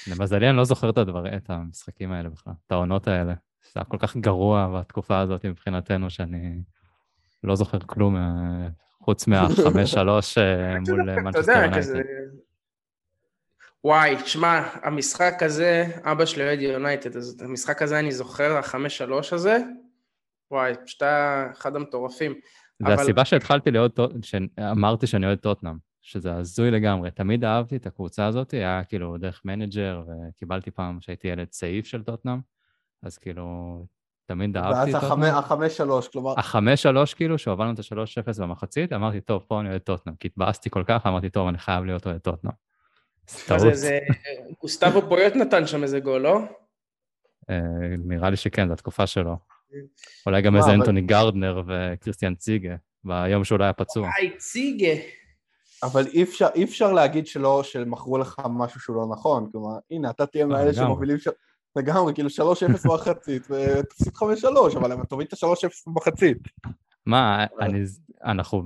[0.08, 3.34] למזלי אני לא זוכר את הדבר, את המשחקים האלה בכלל, את העונות האלה.
[3.64, 6.62] זה היה כל כך גרוע בתקופה הזאת מבחינתנו, שאני
[7.44, 8.68] לא זוכר כלום אה,
[9.02, 12.02] חוץ מהחמש שלוש אה, מול מנצ'סטר יונייטד.
[13.84, 18.98] וואי, תשמע, המשחק הזה, אבא שלי אוהד יונייטד, אז את המשחק הזה אני זוכר, החמש
[18.98, 19.58] שלוש הזה,
[20.52, 22.34] וואי, פשוט היה אחד המטורפים.
[22.80, 22.94] זה אבל...
[22.94, 23.92] הסיבה שהתחלתי לאהוד,
[24.22, 25.85] שאמרתי שאני אוהד טוטנאם.
[26.06, 27.12] שזה הזוי לגמרי.
[27.12, 32.04] תמיד אהבתי את הקבוצה הזאת, היה כאילו דרך manager, וקיבלתי פעם שהייתי ילד צעיף של
[32.04, 32.40] טוטנאם,
[33.04, 33.86] אז כאילו,
[34.26, 35.22] תמיד אהבתי את טוטנאם.
[35.22, 36.34] ואז החמש שלוש, כלומר...
[36.38, 40.28] החמש שלוש, כאילו, שהובלנו את השלוש אפס במחצית, אמרתי, טוב, פה אני אוהד טוטנאם, כי
[40.28, 42.54] התבאסתי כל כך, אמרתי, טוב, אני חייב להיות אוהד טוטנאם.
[43.74, 44.00] זה
[44.62, 46.40] גוסטבו פויוט נתן שם איזה גול, לא?
[47.50, 47.60] אה,
[48.06, 49.38] נראה לי שכן, זו התקופה שלו.
[50.26, 54.08] אולי גם איזה אנטוני גרדנר וקריסטיאן ציגה, ביום שהוא לא היה פצוע.
[54.08, 54.94] וואי, ציגה.
[55.84, 60.10] אבל אי אפשר, אי אפשר להגיד שלא, שמכרו לך משהו שהוא לא נכון, כלומר, הנה,
[60.10, 61.28] אתה תהיה מאלה שמובילים ש...
[61.76, 64.24] לגמרי, כאילו 3-0 במחצית, ותפסיד 5-3,
[64.78, 66.38] אבל הם תוביל את ה-3-0 במחצית.
[67.06, 67.84] מה, אני,
[68.24, 68.64] אנחנו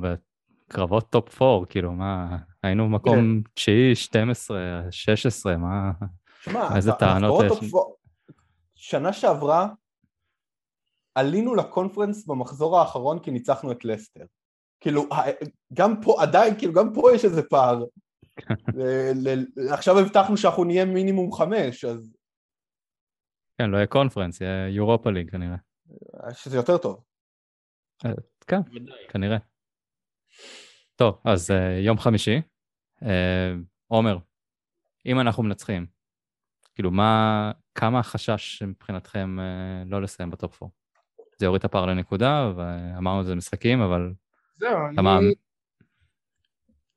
[0.67, 5.91] בקרבות טופ 4, כאילו, מה, היינו במקום 9, 12, 16, מה,
[6.75, 7.71] איזה טענות יש?
[8.75, 9.67] שנה שעברה
[11.15, 14.25] עלינו לקונפרנס במחזור האחרון כי ניצחנו את לסטר.
[14.79, 15.09] כאילו,
[15.73, 17.83] גם פה, עדיין, כאילו, גם פה יש איזה פער.
[19.73, 22.13] עכשיו הבטחנו שאנחנו נהיה מינימום חמש, אז...
[23.57, 25.55] כן, לא יהיה קונפרנס, יהיה יורופה ליג כנראה.
[26.33, 27.03] שזה יותר טוב.
[28.05, 28.11] אה,
[28.47, 28.61] כן,
[29.09, 29.37] כנראה.
[30.95, 32.41] טוב, אז אה, יום חמישי.
[33.03, 33.53] אה,
[33.87, 34.17] עומר,
[35.05, 35.85] אם אנחנו מנצחים,
[36.75, 39.37] כאילו, מה, כמה החשש מבחינתכם
[39.85, 40.73] לא לסיים בטופ 4?
[41.37, 44.13] זה יוריד את הפער לנקודה, ואמרנו את זה במשחקים, אבל
[44.59, 45.33] זהו, אני...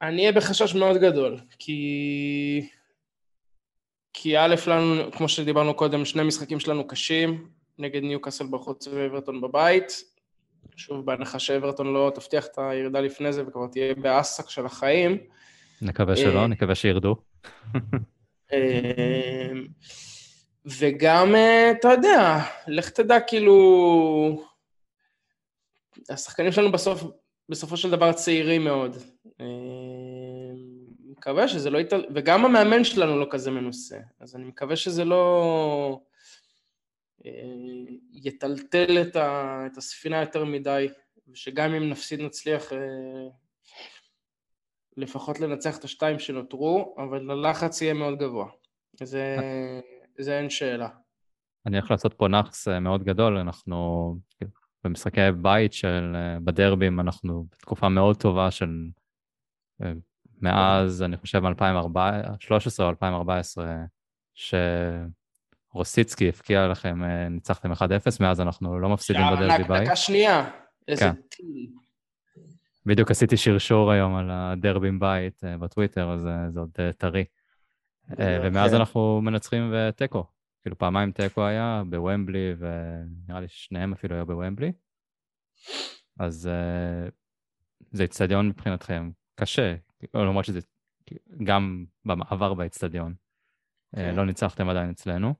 [0.03, 2.69] אני אהיה בחשש מאוד גדול, כי...
[4.13, 7.49] כי א' לנו, כמו שדיברנו קודם, שני משחקים שלנו קשים,
[7.79, 10.05] נגד ניוקאסל בחוץ ואברטון בבית.
[10.77, 15.19] שוב, בהנחה שאברטון לא תבטיח את הירידה לפני זה וכבר תהיה באסק של החיים.
[15.83, 17.17] נקווה שלא, אה, נקווה שירדו.
[18.53, 19.51] אה,
[20.67, 24.45] וגם, אה, אתה יודע, לך תדע, כאילו,
[26.11, 27.05] השחקנים שלנו בסוף,
[27.49, 28.97] בסופו של דבר צעירים מאוד.
[29.41, 29.47] אה,
[31.05, 32.05] מקווה שזה לא יתל...
[32.15, 36.01] וגם המאמן שלנו לא כזה מנוסה, אז אני מקווה שזה לא
[37.27, 37.31] אה,
[38.13, 39.63] יטלטל את, ה...
[39.73, 40.89] את הספינה יותר מדי,
[41.29, 42.73] ושגם אם נפסיד נצליח
[44.97, 48.49] לפחות לנצח את השתיים שנותרו, אבל הלחץ יהיה מאוד גבוה.
[49.03, 49.37] זה,
[50.19, 50.89] זה אין שאלה.
[51.67, 54.17] אני הולך לעשות פה נאחס אה, מאוד גדול, אנחנו
[54.85, 58.89] במשחקי בית של, אה, בדרבים, אנחנו בתקופה מאוד טובה של
[59.83, 59.93] אה,
[60.41, 63.77] מאז, אני חושב, 2013 או 2014,
[65.75, 67.77] שרוסיצקי הפקיע לכם, ניצחתם 1-0,
[68.21, 69.83] מאז אנחנו לא מפסידים בדרבי בית.
[69.83, 70.51] דקה שנייה,
[70.89, 71.13] איזה כן.
[71.29, 71.71] טיל.
[72.87, 77.25] בדיוק עשיתי שרשור היום על הדרבים בית בטוויטר, אז זה עוד טרי.
[78.21, 78.77] אה, ומאז כן.
[78.77, 80.25] אנחנו מנצחים ותיקו.
[80.63, 84.73] כאילו פעמיים תיקו היה בוומבלי, ונראה לי שניהם אפילו היו בוומבלי.
[86.19, 87.11] אז uh,
[87.91, 89.75] זה איצטדיון מבחינתכם קשה,
[90.15, 90.61] למרות שזה
[91.45, 93.15] גם במעבר באיצטדיון.
[93.97, 94.15] אה, כן.
[94.15, 95.35] לא ניצחתם עדיין אצלנו,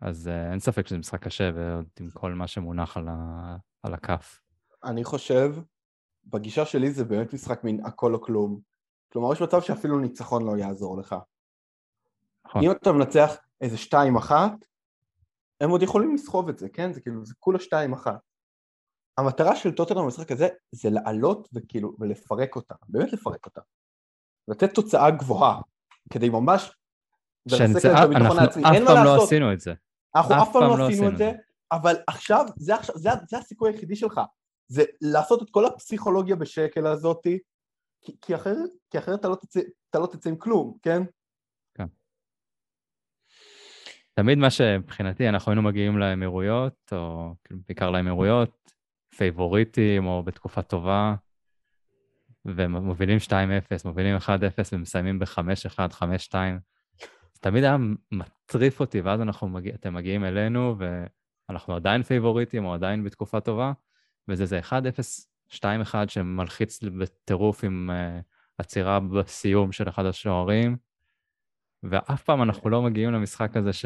[0.00, 3.56] אז uh, אין ספק שזה משחק קשה, ועוד עם כל מה שמונח על, ה...
[3.82, 4.42] על הכף.
[4.84, 5.56] אני חושב,
[6.24, 8.60] בגישה שלי זה באמת משחק מין הכל או כלום.
[9.12, 11.16] כלומר, יש מצב שאפילו ניצחון לא יעזור לך.
[12.46, 12.64] נכון.
[12.64, 14.52] אם אתה מנצח איזה שתיים אחת,
[15.60, 16.92] הם עוד יכולים לסחוב את זה, כן?
[16.92, 18.20] זה כאילו, זה כולה שתיים אחת.
[19.18, 23.60] המטרה של טוטנאם במשחק הזה זה לעלות וכאילו, ולפרק אותה, באמת לפרק אותה.
[24.48, 25.60] לתת תוצאה גבוהה,
[26.12, 26.72] כדי ממש...
[27.48, 29.74] שנצא, אנחנו אף פעם לא עשינו את זה.
[30.16, 31.32] אנחנו אף פעם לא, לא עשינו את זה,
[31.72, 34.20] אבל עכשיו, זה, עכשיו זה, זה הסיכוי היחידי שלך.
[34.68, 37.38] זה לעשות את כל הפסיכולוגיה בשקל הזאתי,
[38.02, 41.02] כי, כי, אחרת, כי אחרת אתה לא, תצא, אתה לא תצא עם כלום, כן?
[44.18, 48.72] תמיד מה שמבחינתי, אנחנו היינו מגיעים לאמירויות, או כאילו בעיקר לאמירויות,
[49.16, 51.14] פייבוריטים, או בתקופה טובה,
[52.44, 53.30] ומובילים 2-0,
[53.84, 54.28] מובילים 1-0
[54.72, 56.02] ומסיימים ב-5-1, 5-2.
[57.32, 57.76] זה תמיד היה
[58.12, 60.76] מטריף אותי, ואז אנחנו מגיע, אתם מגיעים אלינו,
[61.48, 63.72] ואנחנו עדיין פייבוריטים, או עדיין בתקופה טובה,
[64.28, 64.72] וזה זה 1-0,
[65.52, 65.64] 2-1
[66.08, 68.22] שמלחיץ בטירוף עם uh,
[68.58, 70.76] עצירה בסיום של אחד השוערים.
[71.82, 73.84] ואף פעם אנחנו לא מגיעים למשחק הזה ש...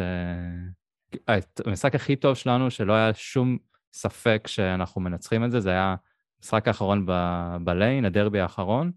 [1.66, 3.58] המשחק הכי טוב שלנו, שלא היה שום
[3.92, 5.94] ספק שאנחנו מנצחים את זה, זה היה
[6.38, 8.92] המשחק האחרון ב- בליין, הדרבי האחרון.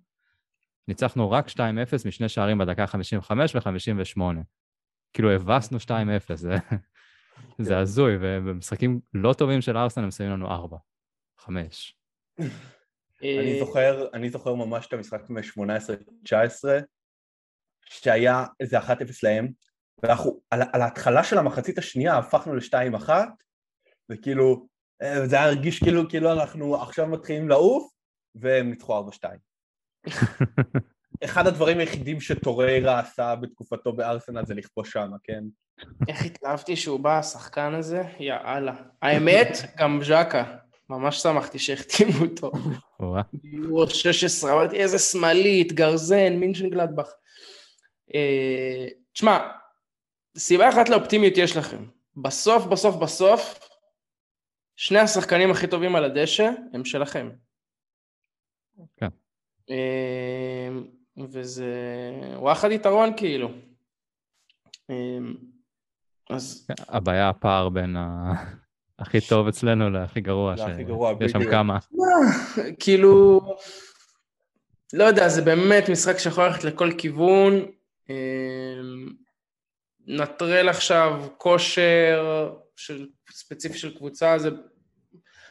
[0.87, 1.57] ניצחנו רק 2-0
[2.05, 4.21] משני שערים בדקה 55 ו-58.
[5.13, 6.55] כאילו הבסנו 2-0, זה,
[7.59, 10.77] זה הזוי, ובמשחקים לא טובים של ארסנל הם שמים לנו 4,
[11.37, 11.97] 5.
[13.23, 16.33] אני זוכר, אני זוכר ממש את המשחק מ-18-19,
[17.85, 18.83] שהיה איזה 1-0
[19.23, 19.47] להם,
[20.03, 23.09] ואנחנו על, על ההתחלה של המחצית השנייה הפכנו ל-2-1,
[24.09, 24.67] וכאילו,
[25.01, 27.93] אה, זה היה הרגיש כאילו, כאילו אנחנו עכשיו מתחילים לעוף,
[28.35, 29.23] והם ניצחו 4-2.
[31.25, 35.43] אחד הדברים היחידים שטוריירה עשה בתקופתו בארסנל זה לכבוש שמה, כן?
[36.07, 38.75] איך התלהבתי שהוא בא, השחקן הזה, יאללה.
[39.01, 40.55] האמת, גם ז'קה.
[40.89, 42.51] ממש שמחתי שהחתימו אותו.
[43.69, 47.07] הוא 16, אמרתי איזה שמאלית, גרזן, מינשן גלדבך.
[47.07, 47.13] אה,
[49.13, 49.51] תשמע,
[50.37, 51.85] סיבה אחת לאופטימיות יש לכם.
[52.17, 53.59] בסוף, בסוף, בסוף,
[54.75, 57.29] שני השחקנים הכי טובים על הדשא הם שלכם.
[58.97, 59.07] כן.
[59.69, 60.69] אה,
[61.17, 61.71] וזה
[62.35, 63.51] וואחד יתרון כאילו.
[64.89, 64.95] אה,
[66.29, 66.65] אז...
[66.67, 68.33] כן, הבעיה הפער בין ה...
[68.99, 71.77] הכי טוב אצלנו להכי גרוע, שיש שם כמה.
[72.79, 73.41] כאילו,
[74.93, 77.53] לא יודע, זה באמת משחק שיכול ללכת לכל כיוון.
[78.09, 78.15] אמ,
[80.07, 84.49] נטרל עכשיו כושר של, ספציפי של קבוצה, זה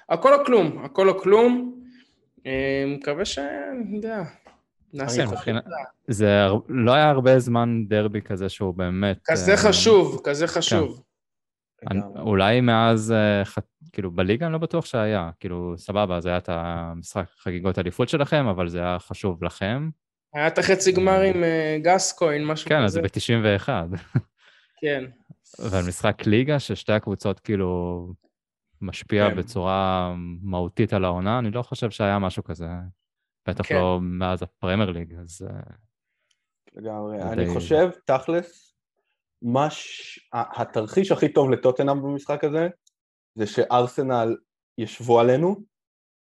[0.08, 1.82] הכל או כלום, הכל או כלום.
[2.46, 2.50] אמ,
[2.98, 3.38] מקווה ש...
[3.38, 4.22] אני יודע,
[4.92, 5.61] נעשה מבחינה...
[6.09, 9.18] זה לא היה הרבה זמן דרבי כזה שהוא באמת...
[9.24, 9.57] כזה uh...
[9.57, 11.03] חשוב, כזה חשוב.
[11.80, 11.86] כן.
[11.90, 13.14] אני, אולי מאז,
[13.46, 13.61] uh,
[13.92, 15.30] כאילו, בליגה אני לא בטוח שהיה.
[15.40, 19.90] כאילו, סבבה, זה היה את המשחק חגיגות אליפות שלכם, אבל זה היה חשוב לכם.
[20.35, 23.01] היה את החצי גמר עם אה, גסקוין, משהו כן, כזה.
[23.01, 23.68] כן, אז זה ב-91.
[24.80, 25.05] כן.
[25.59, 28.07] אבל משחק ליגה, ששתי הקבוצות כאילו
[28.80, 29.37] משפיע כן.
[29.37, 32.66] בצורה מהותית על העונה, אני לא חושב שהיה משהו כזה.
[33.49, 33.74] בטח כן.
[33.74, 35.47] לא מאז הפרמייר ליג, אז...
[35.51, 35.61] אה,
[36.74, 37.22] לגמרי.
[37.22, 37.51] אני די...
[37.51, 38.74] חושב, תכלס,
[39.43, 40.30] מש...
[40.33, 42.68] התרחיש הכי טוב לטוטנאם במשחק הזה,
[43.35, 44.37] זה שארסנל
[44.78, 45.57] ישבו עלינו,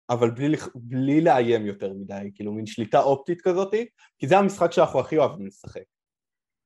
[0.10, 3.86] אבל בלי, בלי לאיים יותר מדי, כאילו מין שליטה אופטית כזאתי,
[4.20, 5.84] כי זה המשחק שאנחנו הכי אוהבים לשחק.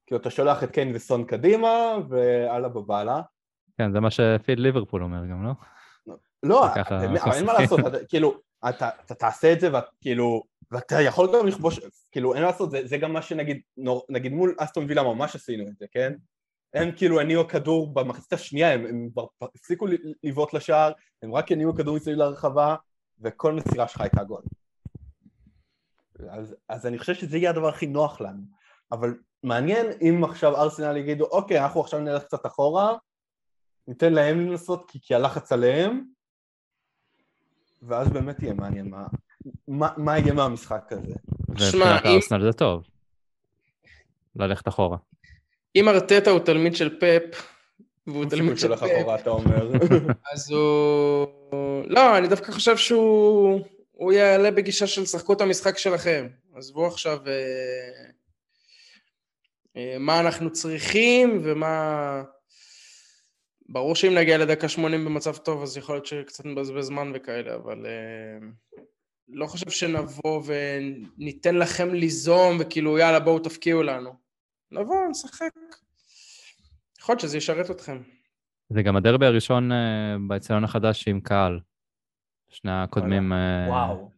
[0.06, 3.22] כאילו אתה שולח את קיין וסון קדימה, ואללה בבאללה.
[3.78, 5.52] כן, זה מה שפיד ליברפול אומר גם, לא?
[6.44, 7.80] לא, אבל אין מה לעשות,
[8.10, 8.38] כאילו,
[8.70, 11.80] אתה, אתה תעשה את זה וכאילו, ואתה יכול גם לכבוש,
[12.12, 13.62] כאילו אין מה לעשות, זה, זה גם מה שנגיד,
[14.10, 16.14] נגיד מול אסטון וילה ממש עשינו את זה, כן?
[16.74, 19.88] הם כאילו הניעו כדור במחצית השנייה, הם, הם כבר הפסיקו
[20.24, 20.92] לבעוט לשער,
[21.24, 22.76] הם רק הניעו כדור מסביב לרחבה,
[23.22, 24.42] וכל מסירה שלך הייתה גול.
[26.30, 28.42] אז, אז אני חושב שזה יהיה הדבר הכי נוח לנו.
[28.92, 32.96] אבל מעניין אם עכשיו ארסנל יגידו, אוקיי, אנחנו עכשיו נלך קצת אחורה,
[33.88, 36.04] ניתן להם לנסות כי, כי הלחץ עליהם,
[37.82, 39.08] ואז באמת יהיה מעניין מה,
[39.68, 41.14] מה, מה יהיה מהמשחק הזה.
[41.50, 42.84] ומבחינת ארסנל זה טוב,
[44.36, 44.98] ללכת אחורה.
[45.76, 47.48] אם ארטטה הוא תלמיד של פפ,
[48.08, 49.72] והוא תלמיד של אחורה, אומר.
[50.34, 51.69] אז הוא...
[51.88, 53.62] לא, אני דווקא חושב שהוא
[53.92, 56.28] הוא יעלה בגישה של שחקו את המשחק שלכם.
[56.56, 58.10] עזבו עכשיו אה,
[59.78, 62.24] אה, מה אנחנו צריכים ומה...
[63.70, 67.86] ברור שאם נגיע לדקה 80 במצב טוב, אז יכול להיות שקצת נבזבז זמן וכאלה, אבל
[67.86, 68.48] אה,
[69.30, 74.14] לא חושב שנבוא וניתן לכם ליזום וכאילו יאללה בואו תפקיעו לנו.
[74.72, 75.50] נבוא, נשחק.
[77.00, 78.02] יכול להיות שזה ישרת אתכם.
[78.70, 81.60] זה גם הדרבי הראשון אה, באצטדיון החדש עם קהל.
[82.50, 83.34] שני הקודמים...
[83.34, 84.12] אה, וואו.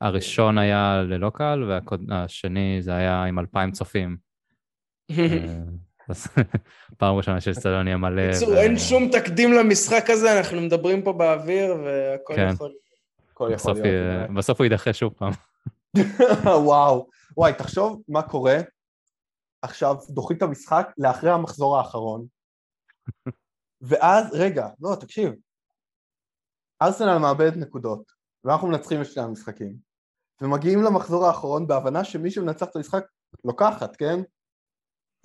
[0.00, 4.16] הראשון היה ללא קהל, והשני זה היה עם אלפיים צופים.
[6.98, 8.28] פעם ראשונה שאצטדיון יהיה מלא.
[8.28, 12.50] בקיצור, אין שום תקדים למשחק הזה, אנחנו מדברים פה באוויר והכל כן.
[12.52, 12.72] יכול...
[13.36, 14.30] הכל יכול להיות.
[14.30, 15.32] בסוף הוא יידחה שוב פעם.
[16.66, 17.08] וואו.
[17.36, 18.56] וואי, תחשוב מה קורה
[19.62, 22.26] עכשיו דוחים את המשחק לאחרי המחזור האחרון.
[23.88, 25.32] ואז, רגע, לא, תקשיב.
[26.82, 28.12] ארסנל מאבד נקודות,
[28.44, 29.76] ואנחנו מנצחים את שני המשחקים.
[30.40, 33.04] ומגיעים למחזור האחרון בהבנה שמי שמנצח את המשחק
[33.44, 34.20] לוקחת, כן?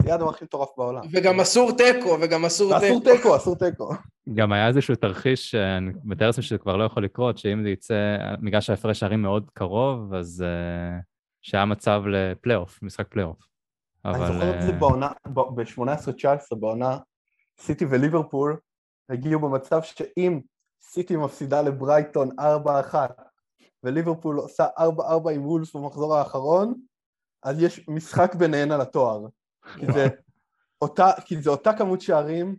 [0.01, 1.01] זה יהיה הדבר הכי מטורף בעולם.
[1.13, 2.85] וגם אסור תיקו, וגם אסור תיקו.
[2.85, 3.89] אסור תיקו, אסור תיקו.
[4.33, 8.17] גם היה איזשהו תרחיש, אני מתאר לעצמי שזה כבר לא יכול לקרות, שאם זה יצא,
[8.41, 11.03] בגלל שההפרש שערים מאוד קרוב, אז uh,
[11.41, 13.37] שהיה מצב לפלייאוף, משחק פלייאוף.
[14.05, 14.23] אבל...
[14.23, 16.97] אני זוכר את זה בעונה, ב-18-19, בעונה
[17.59, 18.57] סיטי וליברפול
[19.09, 20.39] הגיעו במצב שאם
[20.82, 22.95] סיטי מפסידה לברייטון 4-1
[23.84, 24.82] וליברפול עושה 4-4
[25.32, 26.73] עם וולבס במחזור האחרון,
[27.43, 29.25] אז יש משחק ביניהן על התואר.
[29.79, 30.07] כי זה,
[30.82, 32.55] אותה, כי זה אותה כמות שערים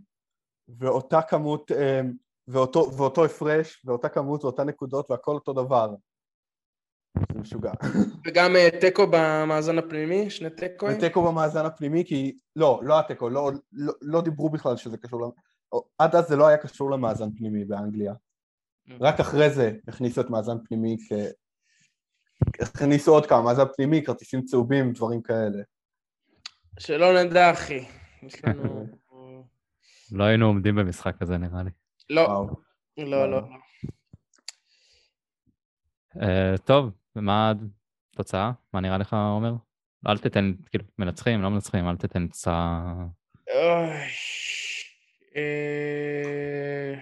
[0.79, 2.13] ואותה כמות, אמ,
[2.49, 5.95] ואותו, ואותו הפרש ואותה כמות ואותה נקודות והכל אותו דבר.
[7.33, 7.73] זה משוגע.
[8.27, 10.31] וגם אה, תיקו במאזן הפנימי?
[10.31, 10.87] שני תיקו?
[10.87, 12.39] ותיקו במאזן הפנימי כי...
[12.57, 15.33] לא, לא התיקו, לא, לא, לא דיברו בכלל שזה קשור.
[15.99, 18.13] עד אז זה לא היה קשור למאזן פנימי באנגליה.
[18.13, 18.93] Mm.
[19.01, 21.13] רק אחרי זה הכניסו את מאזן פנימי כ...
[22.61, 25.63] הכניסו עוד כמה, מאזן פנימי, כרטיסים צהובים, דברים כאלה.
[26.79, 27.85] שלא נדע, אחי.
[28.23, 28.87] יש לנו...
[30.17, 31.71] לא היינו עומדים במשחק הזה, נראה לי.
[32.11, 32.47] לא.
[32.99, 33.41] לא, לא.
[36.15, 37.53] Uh, טוב, ומה
[38.13, 38.53] התוצאה?
[38.73, 39.55] מה נראה לך, עומר?
[40.07, 42.95] אל תתן, כאילו, מנצחים, לא מנצחים, אל תתן תוצאה...
[43.55, 43.91] אוי...
[45.37, 46.95] אה,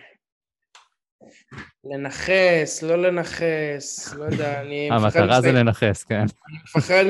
[1.85, 6.21] לנכס, לא לנכס, לא יודע, אני המטרה זה לנכס, כן.
[6.21, 7.05] אני מפחד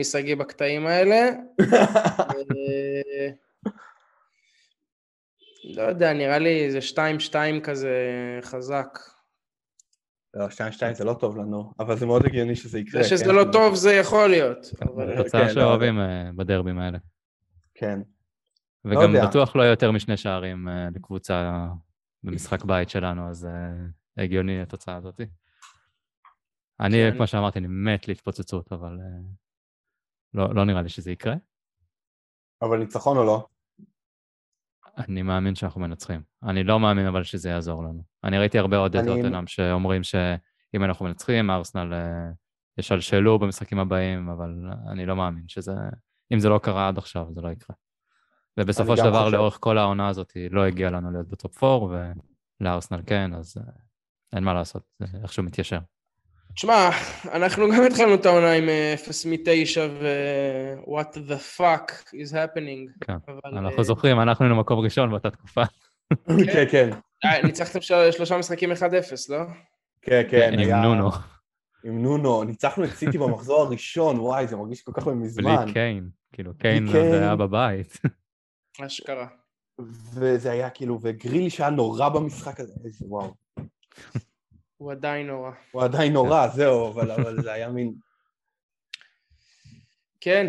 [0.00, 1.30] משגיא בקטעים האלה.
[1.60, 3.28] אה,
[5.64, 6.78] לא יודע, נראה לי זה
[7.30, 7.98] 2-2 כזה
[8.42, 8.98] חזק.
[10.34, 10.50] לא, 2-2
[10.92, 13.02] זה לא טוב לנו, אבל זה מאוד הגיוני שזה יקרה.
[13.02, 13.34] זה שזה כן?
[13.34, 14.66] לא טוב זה יכול להיות.
[15.16, 16.98] תוצאה כן, שאוהבים אה, בדרבים האלה.
[17.74, 18.00] כן.
[18.84, 21.66] וגם לא בטוח לא יותר משני שערים אה, לקבוצה
[22.22, 25.20] במשחק בית שלנו, אז uh, הגיוני התוצאה הזאת.
[26.80, 27.16] אני, כן.
[27.16, 29.24] כמו שאמרתי, אני מת להתפוצצות, אבל uh,
[30.34, 31.34] לא, לא נראה לי שזה יקרה.
[32.62, 33.46] אבל ניצחון או לא?
[34.98, 36.22] אני מאמין שאנחנו מנצחים.
[36.42, 38.02] אני לא מאמין אבל שזה יעזור לנו.
[38.24, 39.06] אני ראיתי הרבה אוהדי אני...
[39.06, 41.92] טוטנאם שאומרים שאם אנחנו מנצחים, ארסנל
[42.78, 45.72] ישלשלו במשחקים הבאים, אבל אני לא מאמין שזה...
[46.34, 47.76] אם זה לא קרה עד עכשיו, זה לא יקרה.
[48.60, 49.36] ובסופו של דבר, חושב...
[49.36, 52.12] לאורך כל העונה הזאת, לא הגיע לנו להיות בטופ 4,
[52.60, 53.70] ולארסנל כן, אז uh,
[54.36, 55.78] אין מה לעשות, זה איכשהו מתיישר.
[56.54, 56.90] תשמע,
[57.32, 63.04] אנחנו גם התחלנו את העונה עם 0 מ-9 ו-what the fuck is happening.
[63.06, 63.82] כן, אבל, אנחנו uh...
[63.82, 65.62] זוכרים, אנחנו היינו מקום ראשון באותה תקופה.
[66.52, 66.90] כן, כן.
[67.24, 67.80] אה, ניצחתם
[68.10, 68.74] שלושה משחקים 1-0,
[69.28, 69.38] לא?
[70.02, 70.58] כן, כן.
[70.58, 71.10] עם נונו.
[71.84, 75.64] עם נונו, ניצחנו את סיטי במחזור הראשון, וואי, זה מרגיש כל כך מזמן.
[75.64, 78.00] בלי קיין, כאילו, קיין זה היה בבית.
[78.80, 79.28] אשכרה.
[80.14, 83.34] וזה היה כאילו, וגריליש היה נורא במשחק הזה, איזה וואו.
[84.76, 85.50] הוא עדיין נורא.
[85.72, 87.94] הוא עדיין נורא, זהו, אבל, אבל זה היה מין...
[90.20, 90.46] כן.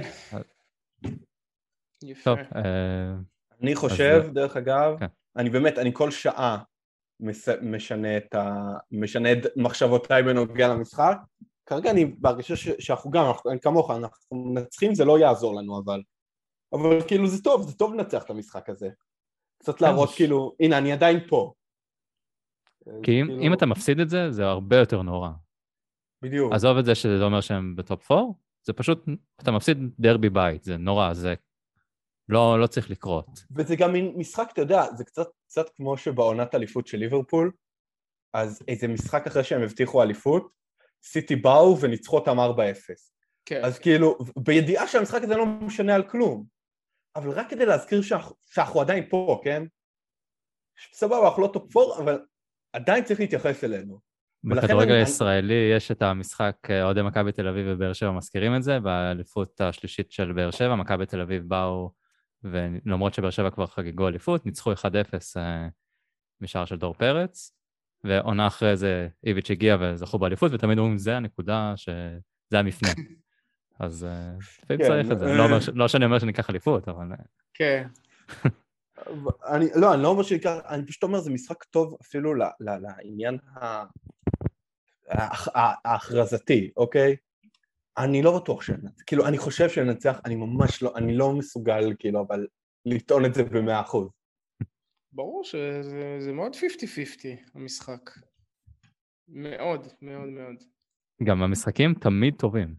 [2.04, 2.24] יפה.
[2.24, 3.14] טוב, אה,
[3.62, 5.06] אני חושב, אז- דרך אגב, כן.
[5.06, 6.64] אני אני באמת, אני כל שעה
[7.20, 8.54] מס- משנה את ה...
[8.92, 11.18] משנה את מחשבותיי בנוגע למשחק.
[11.66, 15.82] כרגע אני בהרגשה ש- שאנחנו גם, אנחנו- אני כמוך, אנחנו מנצחים, זה לא יעזור לנו,
[15.86, 16.02] אבל...
[16.74, 18.90] אבל כאילו זה טוב, זה טוב לנצח את המשחק הזה.
[19.58, 21.54] קצת להראות ש- כאילו, הנה, אני עדיין פה.
[23.04, 25.30] כי אם, כאילו- אם אתה מפסיד את זה, זה הרבה יותר נורא.
[26.22, 26.54] בדיוק.
[26.54, 28.24] עזוב את זה שזה אומר שהם בטופ 4,
[28.64, 29.06] זה פשוט,
[29.42, 31.34] אתה מפסיד דרבי בית, זה נורא, זה
[32.30, 33.28] לא, לא צריך לקרות.
[33.56, 37.52] וזה גם משחק, אתה יודע, זה קצת, קצת כמו שבעונת אליפות של ליברפול,
[38.34, 40.52] אז איזה משחק אחרי שהם הבטיחו אליפות,
[41.04, 42.44] סיטי באו וניצחו אותם 4-0.
[43.46, 43.62] כן.
[43.64, 46.46] אז כאילו, בידיעה שהמשחק הזה לא משנה על כלום,
[47.16, 49.64] אבל רק כדי להזכיר שאנחנו, שאנחנו עדיין פה, כן?
[50.94, 52.20] סבבה, אנחנו לא טופ 4, אבל
[52.74, 54.00] עדיין צריך להתייחס אלינו.
[54.44, 58.64] בכדורגל אני- הישראלי יש את המשחק, אה, אוהדי מכבי תל אביב ובאר שבע מזכירים את
[58.64, 61.92] זה, באליפות השלישית של באר שבע, מכבי תל אביב באו,
[62.44, 65.68] ולמרות שבאר שבע כבר חגגו אליפות, ניצחו 1-0 אה,
[66.42, 67.54] משער של דור פרץ,
[68.04, 72.90] ועונה אחרי זה איביץ' הגיע וזכו באליפות, ותמיד אומרים, זה הנקודה, שזה המפנה.
[73.80, 74.32] אז אה,
[74.64, 75.38] לפעמים כן, צריך את זה, אה.
[75.38, 77.18] לא לא שאני אומר שניקח אליפות, אבל אה,
[77.54, 77.88] כן.
[79.46, 83.38] אני, לא, אני לא אומר שעיקר, אני פשוט אומר, זה משחק טוב אפילו לעניין
[85.86, 87.16] ההכרזתי, אוקיי?
[87.98, 92.26] אני לא בטוח שננצח, כאילו, אני חושב שננצח, אני ממש לא, אני לא מסוגל, כאילו,
[92.28, 92.48] אבל
[92.86, 94.10] לטעון את זה במאה אחוז.
[95.14, 96.58] ברור שזה זה מאוד 50-50
[97.56, 98.10] המשחק.
[99.28, 100.56] מאוד, מאוד מאוד.
[101.24, 102.76] גם המשחקים תמיד טובים,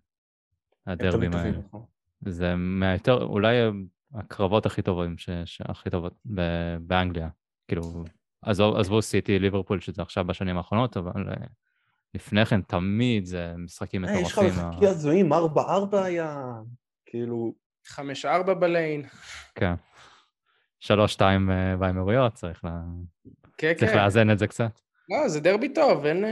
[0.87, 1.59] הדרבים טובים, האלה.
[1.59, 1.83] נכון.
[2.27, 3.57] זה מהיותר, אולי
[4.15, 6.41] הקרבות הכי טובים, ש, ש, הכי טובות ב,
[6.81, 7.29] באנגליה.
[7.69, 8.05] כאילו,
[8.43, 11.47] עזוב, עזבו סיטי, ליברפול, שזה עכשיו בשנים האחרונות, אבל אה,
[12.15, 14.61] לפני כן תמיד זה משחקים אה, יש לך מטורפים.
[14.61, 15.37] ה- משחקי הזויים, 4-4
[15.93, 16.53] היה,
[17.07, 17.55] כאילו,
[17.87, 19.03] 5-4 בליין.
[19.55, 19.75] כן.
[20.81, 22.83] שלוש, שתיים אה, באמירויות, צריך, לה...
[23.59, 23.99] כן, צריך כן.
[23.99, 24.81] לאזן את זה קצת.
[25.09, 26.25] לא, זה דרבי טוב, אין...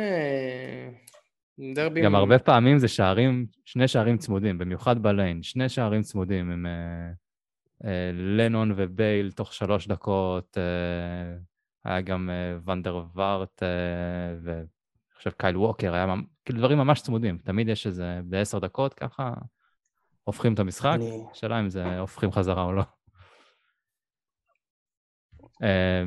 [1.61, 2.03] אה, דרבי...
[2.03, 7.11] גם הרבה פעמים זה שערים, שני שערים צמודים, במיוחד בליין, שני שערים צמודים עם אה,
[7.85, 11.39] אה, לנון ובייל תוך שלוש דקות, אה,
[11.85, 13.69] היה גם אה, ונדר וארט, אה,
[14.43, 14.67] ואני
[15.17, 19.33] חושב קייל ווקר, היה כאילו דברים ממש צמודים, תמיד יש איזה בעשר דקות ככה,
[20.25, 22.83] הופכים את המשחק, אני- השאלה אם זה הופכים חזרה או לא.
[25.63, 26.03] אה,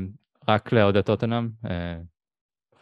[0.47, 1.97] רק לאוהדי טוטנאם, אה,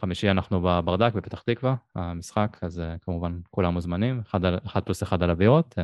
[0.03, 5.03] חמישי אנחנו בברדק בפתח תקווה, המשחק, אז אה, כמובן כולם מוזמנים, אחד, על- אחד פלוס
[5.03, 5.75] אחד על הבירות.
[5.77, 5.83] אה,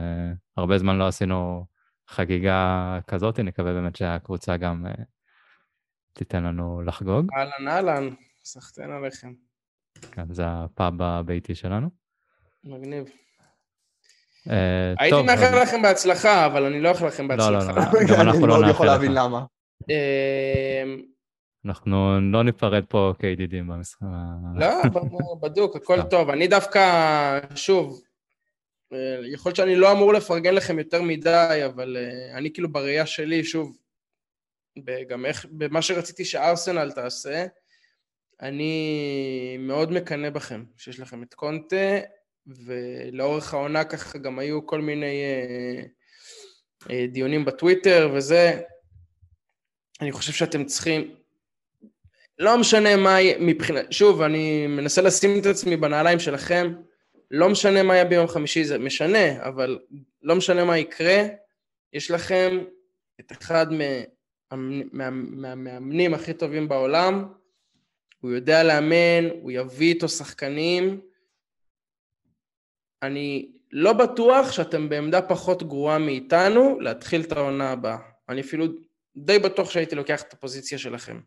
[0.58, 1.66] הרבה זמן לא עשינו
[2.08, 2.60] חגיגה
[3.08, 4.92] כזאת, נקווה באמת שהקבוצה גם אה,
[6.14, 7.28] תיתן לנו לחגוג.
[7.38, 8.10] אהלן אהלן,
[8.44, 9.34] סחטיין עליכם.
[10.12, 11.90] כן, זה הפאב הביתי שלנו.
[12.64, 13.04] מגניב.
[15.00, 17.80] הייתי מאחל לכם בהצלחה, אבל אני לא אאחל לכם לא, לא, בהצלחה.
[17.80, 18.00] לא.
[18.10, 19.12] גם אנחנו אני לא מאוד יכול נאחל להבין.
[19.14, 19.46] למה.
[21.66, 24.02] אנחנו לא ניפרד פה כידידים במשחק.
[24.56, 24.82] לא,
[25.42, 26.02] בדוק, הכל.
[26.02, 26.30] טוב.
[26.30, 28.02] אני דווקא, שוב,
[28.94, 33.06] אה, יכול להיות שאני לא אמור לפרגן לכם יותר מדי, אבל אה, אני כאילו בראייה
[33.06, 33.78] שלי, שוב,
[35.08, 37.46] גם איך, במה שרציתי שארסנל תעשה,
[38.42, 42.00] אני מאוד מקנא בכם, שיש לכם את קונטה,
[42.48, 45.84] ולאורך העונה ככה גם היו כל מיני אה,
[46.92, 48.62] אה, דיונים בטוויטר וזה.
[50.02, 51.16] אני חושב שאתם צריכים,
[52.40, 56.74] לא משנה מה יהיה מבחינת, שוב, אני מנסה לשים את עצמי בנעליים שלכם,
[57.32, 59.80] לא משנה מה יהיה ביום חמישי, זה משנה, אבל
[60.22, 61.24] לא משנה מה יקרה,
[61.94, 62.64] יש לכם
[63.20, 67.34] את אחד מהמאמנים מה, מה, מהמאמנים הכי טובים בעולם,
[68.20, 71.02] הוא יודע לאמן, הוא יביא איתו שחקנים.
[73.04, 77.98] אני לא בטוח שאתם בעמדה פחות גרועה מאיתנו להתחיל את העונה הבאה.
[78.30, 78.66] אני אפילו
[79.18, 81.20] די בטוח שהייתי לוקח את הפוזיציה שלכם.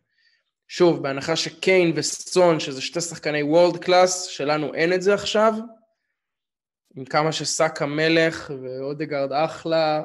[0.75, 5.55] שוב, בהנחה שקיין וסון, שזה שתי שחקני וולד קלאס, שלנו אין את זה עכשיו,
[6.95, 10.03] עם כמה שסאקה מלך ואודגרד אחלה,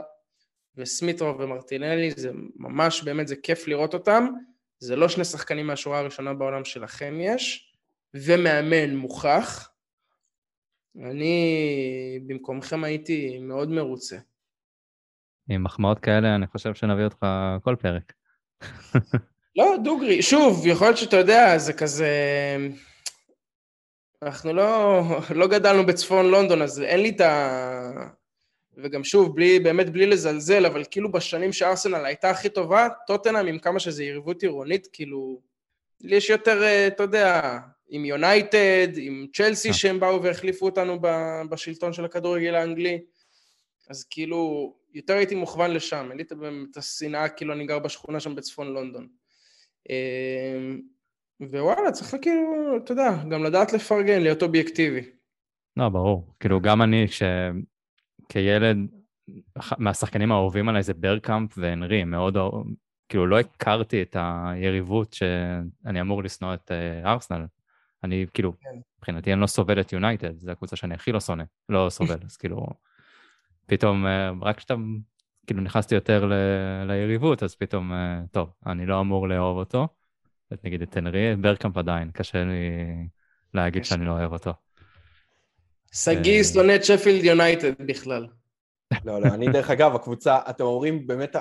[0.76, 4.28] וסמיטרו ומרטינלי, זה ממש, באמת, זה כיף לראות אותם.
[4.80, 7.74] זה לא שני שחקנים מהשורה הראשונה בעולם שלכם יש,
[8.14, 9.72] ומאמן מוכח.
[10.96, 14.18] אני במקומכם הייתי מאוד מרוצה.
[15.50, 17.26] עם מחמאות כאלה, אני חושב שנביא אותך
[17.64, 18.14] כל פרק.
[19.58, 22.10] לא, דוגרי, שוב, יכול להיות שאתה יודע, זה כזה...
[24.22, 25.02] אנחנו לא,
[25.36, 28.10] לא גדלנו בצפון לונדון, אז אין לי את ה...
[28.78, 33.60] וגם שוב, בלי, באמת בלי לזלזל, אבל כאילו בשנים שארסנל הייתה הכי טובה, טוטנאם, עם
[33.60, 35.42] כמה שזה יריבות עירונית, כאילו...
[36.02, 39.74] לי יש יותר, אה, אתה יודע, עם יונייטד, עם צ'לסי, אה.
[39.74, 41.00] שהם באו והחליפו אותנו
[41.50, 43.02] בשלטון של הכדורגל האנגלי.
[43.90, 46.24] אז כאילו, יותר הייתי מוכוון לשם, אין לי
[46.72, 49.08] את השנאה כאילו אני גר בשכונה שם בצפון לונדון.
[49.90, 50.82] אמ,
[51.42, 55.02] ווואלה, צריך כאילו, אתה יודע, גם לדעת לפרגן, להיות אובייקטיבי.
[55.78, 56.34] לא, ברור.
[56.40, 57.24] כאילו, גם אני, כש...
[58.30, 58.78] כילד,
[59.78, 62.38] מהשחקנים האהובים עליי זה ברקאמפ והנרי, מאוד,
[63.10, 67.46] כאילו, לא הכרתי את היריבות שאני אמור לשנוא את אה, ארסנל.
[68.04, 68.80] אני, כאילו, כן.
[68.98, 72.38] מבחינתי אני לא סובל את יונייטד, זו הקבוצה שאני הכי לא שונא, לא סובל, אז
[72.38, 72.66] כאילו,
[73.66, 74.76] פתאום, אה, רק כשאתה,
[75.48, 76.34] כאילו, נכנסתי יותר ל...
[76.88, 79.88] ליריבות, אז פתאום, אה, טוב, אני לא אמור לאהוב אותו.
[80.64, 82.70] נגיד את הנרי, ברקאמפ עדיין, קשה לי
[83.54, 84.52] להגיד שאני לא אוהב אותו.
[85.94, 88.28] שגיא שונא את שפילד יונייטד בכלל.
[89.06, 91.36] לא, לא, אני דרך אגב, הקבוצה, אתם אומרים באמת,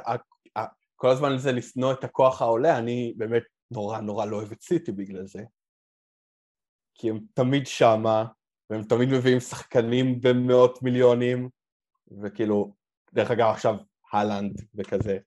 [0.97, 4.93] כל הזמן זה לשנוא את הכוח העולה, אני באמת נורא נורא לא אוהב את סיטי
[4.93, 5.43] בגלל זה.
[6.95, 8.25] כי הם תמיד שמה,
[8.71, 11.49] והם תמיד מביאים שחקנים במאות מיליונים,
[12.23, 12.75] וכאילו,
[13.15, 13.77] דרך אגב עכשיו
[14.13, 15.19] הלנד וכזה.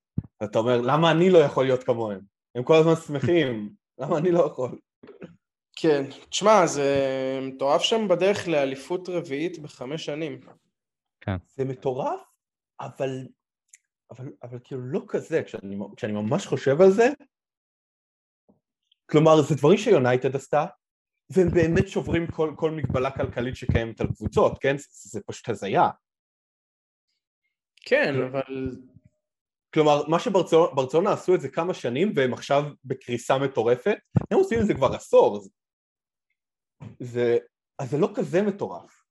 [0.44, 2.20] אתה אומר, למה אני לא יכול להיות כמוהם?
[2.56, 3.70] הם כל הזמן שמחים,
[4.02, 4.80] למה אני לא יכול?
[5.76, 6.90] כן, תשמע, זה
[7.42, 10.40] מטורף שם בדרך לאליפות רביעית בחמש שנים.
[11.22, 11.38] כן.
[11.48, 12.20] זה מטורף,
[12.80, 13.28] אבל,
[14.12, 17.10] אבל, אבל כאילו לא כזה, כשאני, כשאני ממש חושב על זה,
[19.12, 20.66] כלומר, זה דברים שיונייטד עשתה,
[21.30, 24.78] והם באמת שוברים כל, כל מגבלה כלכלית שקיימת על קבוצות, כן?
[24.78, 25.90] זה, זה פשוט הזיה.
[27.82, 28.72] כן, אבל
[29.74, 33.98] כלומר, מה שברצלונה עשו את זה כמה שנים והם עכשיו בקריסה מטורפת,
[34.32, 35.48] הם עושים את זה כבר עשור.
[37.00, 37.38] זה,
[37.80, 39.04] אז זה לא כזה מטורף.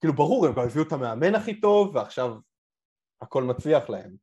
[0.00, 2.36] כאילו ברור, הם כבר הביאו את המאמן הכי טוב ועכשיו
[3.20, 4.16] הכל מצליח להם.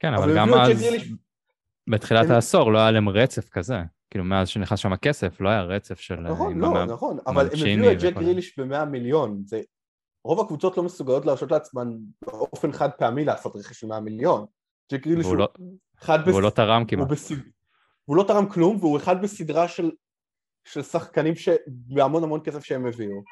[0.00, 0.84] כן, אבל, אבל גם אז.
[1.90, 2.32] בתחילת הם...
[2.32, 3.76] העשור לא היה להם רצף כזה.
[4.10, 6.14] כאילו מאז שנכנס שם הכסף, לא היה רצף של...
[6.14, 6.84] נכון, לא, מה...
[6.84, 9.42] נכון, אבל הם הביאו את ג'ק גריליש ב-100 מיליון.
[9.46, 9.60] זה...
[10.24, 11.88] רוב הקבוצות לא מסוגלות להרשות לעצמן
[12.22, 14.46] באופן חד פעמי לעשות רכש של 100 מיליון.
[14.92, 15.48] ג'ק גריליש הוא, לא,
[15.98, 16.44] אחד והוא בס...
[16.44, 17.08] לא תרם כמעט.
[17.08, 17.34] הוא, בסד...
[18.04, 19.90] הוא לא תרם כלום והוא אחד בסדרה של,
[20.64, 21.48] של שחקנים ש...
[21.66, 23.22] בהמון המון כסף שהם הביאו.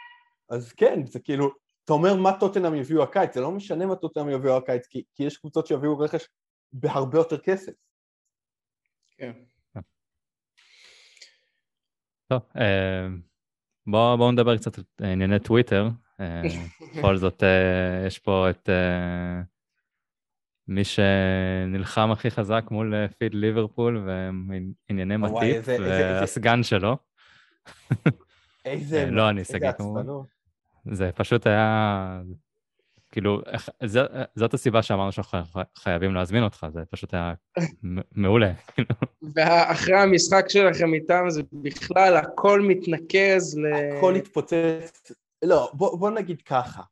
[0.48, 1.50] אז כן, זה כאילו,
[1.84, 5.24] אתה אומר מה טוטנאם יביאו הקיץ, זה לא משנה מה טוטנאם יביאו הקיץ, כי, כי
[5.24, 6.28] יש קבוצות שיביאו רכש
[6.72, 7.72] בהרבה יותר כסף.
[9.16, 9.32] כן.
[12.28, 13.06] טוב, אה,
[13.86, 15.88] בואו בוא נדבר קצת על ענייני טוויטר.
[16.20, 16.42] אה,
[16.96, 18.68] בכל זאת, אה, יש פה את
[20.68, 26.96] מי שנלחם הכי חזק מול אה, פיד ליברפול וענייני מטיפ, והסגן שלו.
[28.64, 29.06] איזה...
[29.10, 30.02] לא אני, שגיא כמובן.
[30.90, 32.20] זה פשוט היה...
[33.12, 33.42] כאילו,
[34.34, 35.38] זאת הסיבה שאמרנו שאנחנו
[35.78, 37.34] חייבים להזמין אותך, זה פשוט היה
[38.12, 38.52] מעולה.
[39.34, 43.66] ואחרי המשחק שלכם איתם זה בכלל הכל מתנקז ל...
[43.96, 45.12] הכל התפוצץ.
[45.44, 46.82] לא, בוא נגיד ככה.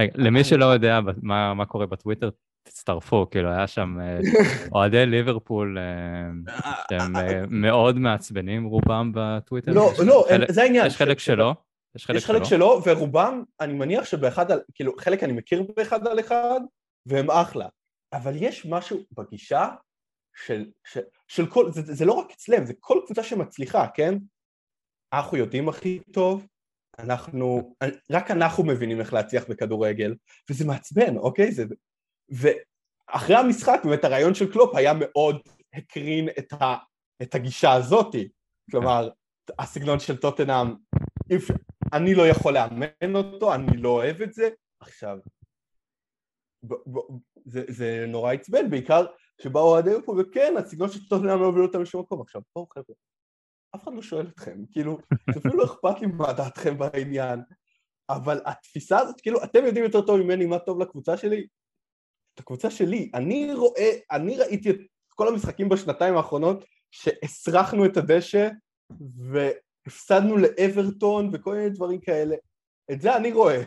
[0.00, 2.30] למי שלא יודע מה קורה בטוויטר,
[2.62, 4.18] תצטרפו, כאילו היה שם אה,
[4.74, 6.54] אוהדי ליברפול אה,
[6.90, 9.72] שהם אה, מאוד מעצבנים רובם בטוויטר.
[9.72, 10.86] לא, לא, זה העניין.
[10.86, 11.54] יש חלק שלו.
[11.96, 16.20] יש חלק, יש חלק שלו, ורובם, אני מניח שבאחד, כאילו, חלק אני מכיר באחד על
[16.20, 16.60] אחד,
[17.06, 17.68] והם אחלה.
[18.12, 19.68] אבל יש משהו בגישה
[20.46, 24.14] של, של, של כל, זה, זה לא רק אצלם, זה כל קבוצה שמצליחה, כן?
[25.12, 26.46] אנחנו יודעים הכי טוב,
[26.98, 27.74] אנחנו,
[28.10, 30.14] רק אנחנו מבינים איך להצליח בכדורגל,
[30.50, 31.52] וזה מעצבן, אוקיי?
[31.52, 31.64] זה,
[32.30, 35.40] ואחרי המשחק באמת הרעיון של קלופ היה מאוד
[35.74, 36.76] הקרין את, ה,
[37.22, 38.28] את הגישה הזאתי,
[38.70, 39.08] כלומר
[39.58, 40.74] הסגנון של טוטנאם,
[41.92, 44.48] אני לא יכול לאמן אותו, אני לא אוהב את זה,
[44.80, 45.18] עכשיו
[46.62, 46.98] ב, ב,
[47.44, 49.06] זה, זה נורא עצבן, בעיקר
[49.42, 52.94] שבאו אוהדים פה, וכן, הסגנון של טוטנאם לא הוביל אותם לשום מקום, עכשיו בואו חבר'ה,
[53.74, 54.98] אף אחד לא שואל אתכם, כאילו,
[55.34, 57.40] זה אפילו לא אכפת לי מה דעתכם בעניין,
[58.10, 61.46] אבל התפיסה הזאת, כאילו, אתם יודעים יותר טוב ממני מה טוב לקבוצה שלי,
[62.34, 63.10] את הקבוצה שלי.
[63.14, 64.76] אני רואה, אני ראיתי את
[65.14, 68.48] כל המשחקים בשנתיים האחרונות שהסרחנו את הדשא
[69.16, 72.36] והפסדנו לאברטון וכל מיני דברים כאלה.
[72.92, 73.62] את זה אני רואה.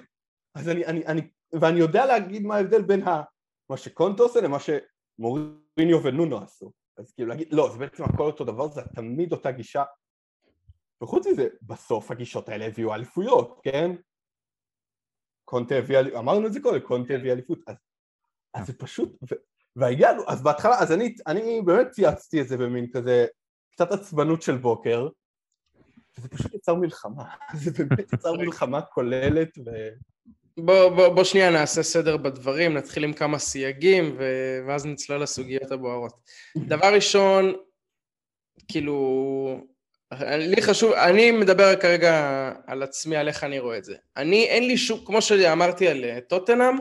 [0.56, 1.22] אז אני, אני, אני,
[1.62, 3.22] ואני יודע להגיד מה ההבדל בין ה,
[3.70, 6.72] מה שקונטו עושה למה שמוריניו ונונו עשו.
[6.97, 9.83] אז כאילו להגיד, לא, זה בעצם הכל אותו דבר, זה תמיד אותה גישה.
[11.03, 13.91] וחוץ מזה, בסוף הגישות האלה הביאו אליפויות, כן?
[15.45, 17.75] קונטה הביא, אמרנו את זה קודם, קונטה הביא אליפות, אז
[18.55, 19.17] אז זה פשוט,
[20.17, 23.25] הוא, אז בהתחלה, אז אני, אני באמת צייצתי את זה במין כזה,
[23.71, 25.07] קצת עצבנות של בוקר,
[26.17, 29.69] וזה פשוט יצר מלחמה, זה באמת יצר מלחמה כוללת ו...
[30.58, 34.24] בוא, בוא, בוא שנייה נעשה סדר בדברים, נתחיל עם כמה סייגים ו...
[34.68, 36.14] ואז נצלול לסוגיות הבוערות.
[36.58, 37.53] דבר ראשון,
[38.68, 39.60] כאילו,
[40.22, 43.95] לי חשוב, אני מדבר כרגע על עצמי, על איך אני רואה את זה.
[44.18, 46.76] אני, אין לי שום, כמו שאמרתי על טוטנאם,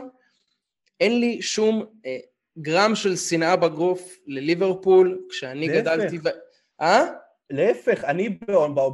[0.99, 2.17] אין לי שום אה,
[2.57, 5.67] גרם של שנאה בגוף לליברפול, כשאני.
[5.67, 6.17] גדלתי...
[6.23, 6.29] ו...
[6.81, 7.05] אה?
[7.49, 8.29] להפך, אני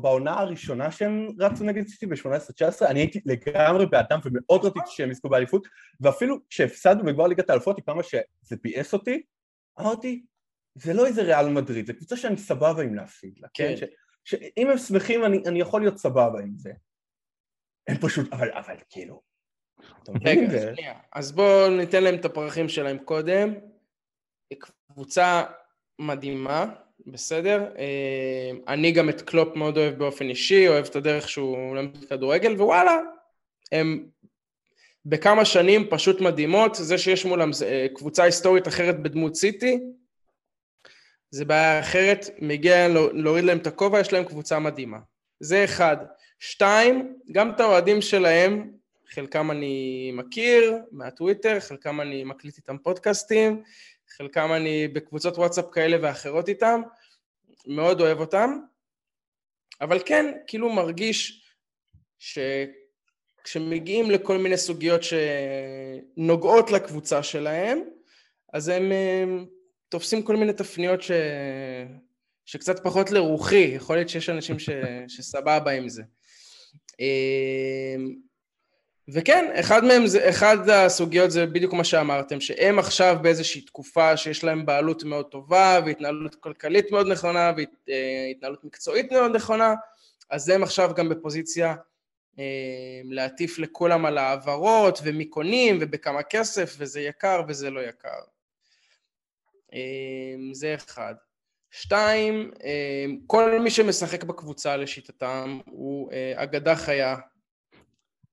[0.01, 5.29] בעונה הראשונה שהם רצו נגד סיטי ב-18-19, אני הייתי לגמרי באדם ומאוד רציתי שהם יזכו
[5.29, 5.67] באליפות,
[6.01, 9.21] ואפילו כשהפסדנו בגמר ליגת האלופות, כמה שזה ביאס אותי,
[9.79, 10.23] אמרתי,
[10.75, 13.73] זה לא איזה ריאל מדריד, זה קבוצה שאני סבבה עם להפסיד לה, כן?
[13.79, 13.85] כן.
[13.85, 16.71] ש- שאם הם שמחים, אני, אני יכול להיות סבבה עם זה.
[17.87, 19.21] הם פשוט, אבל, אבל כאילו?
[20.25, 20.99] רגע, שנייה.
[21.13, 23.53] אז בואו ניתן להם את הפרחים שלהם קודם.
[24.91, 25.43] קבוצה
[26.01, 26.75] מדהימה,
[27.07, 27.65] בסדר?
[27.77, 32.53] אה, אני גם את קלופ מאוד אוהב באופן אישי, אוהב את הדרך שהוא מלמד כדורגל,
[32.53, 32.97] ווואלה,
[33.71, 34.05] הם
[35.05, 36.75] בכמה שנים פשוט מדהימות.
[36.75, 39.79] זה שיש מולם אה, קבוצה היסטורית אחרת בדמות סיטי,
[41.31, 44.97] זה בעיה אחרת, מגיע לו- להוריד להם את הכובע, יש להם קבוצה מדהימה.
[45.39, 45.97] זה אחד.
[46.39, 48.71] שתיים, גם את האוהדים שלהם,
[49.09, 53.63] חלקם אני מכיר מהטוויטר, חלקם אני מקליט איתם פודקאסטים,
[54.17, 56.81] חלקם אני בקבוצות וואטסאפ כאלה ואחרות איתם,
[57.67, 58.59] מאוד אוהב אותם,
[59.81, 61.43] אבל כן, כאילו מרגיש
[62.19, 67.81] שכשמגיעים לכל מיני סוגיות שנוגעות לקבוצה שלהם,
[68.53, 69.23] אז הם אה,
[69.89, 71.11] תופסים כל מיני תפניות ש...
[72.45, 74.69] שקצת פחות לרוחי, יכול להיות שיש אנשים ש...
[75.07, 76.03] שסבבה עם זה.
[79.15, 84.17] אה, וכן, אחד מהם, זה, אחד הסוגיות זה בדיוק מה שאמרתם, שהם עכשיו באיזושהי תקופה
[84.17, 89.73] שיש להם בעלות מאוד טובה, והתנהלות כלכלית מאוד נכונה, והתנהלות מקצועית מאוד נכונה,
[90.29, 91.75] אז הם עכשיו גם בפוזיציה
[92.39, 92.43] אה,
[93.03, 98.19] להטיף לכולם על העברות, ומי קונים, ובכמה כסף, וזה יקר וזה לא יקר.
[99.73, 99.79] אה,
[100.53, 101.15] זה אחד.
[101.71, 107.15] שתיים, אה, כל מי שמשחק בקבוצה לשיטתם הוא אה, אגדה חיה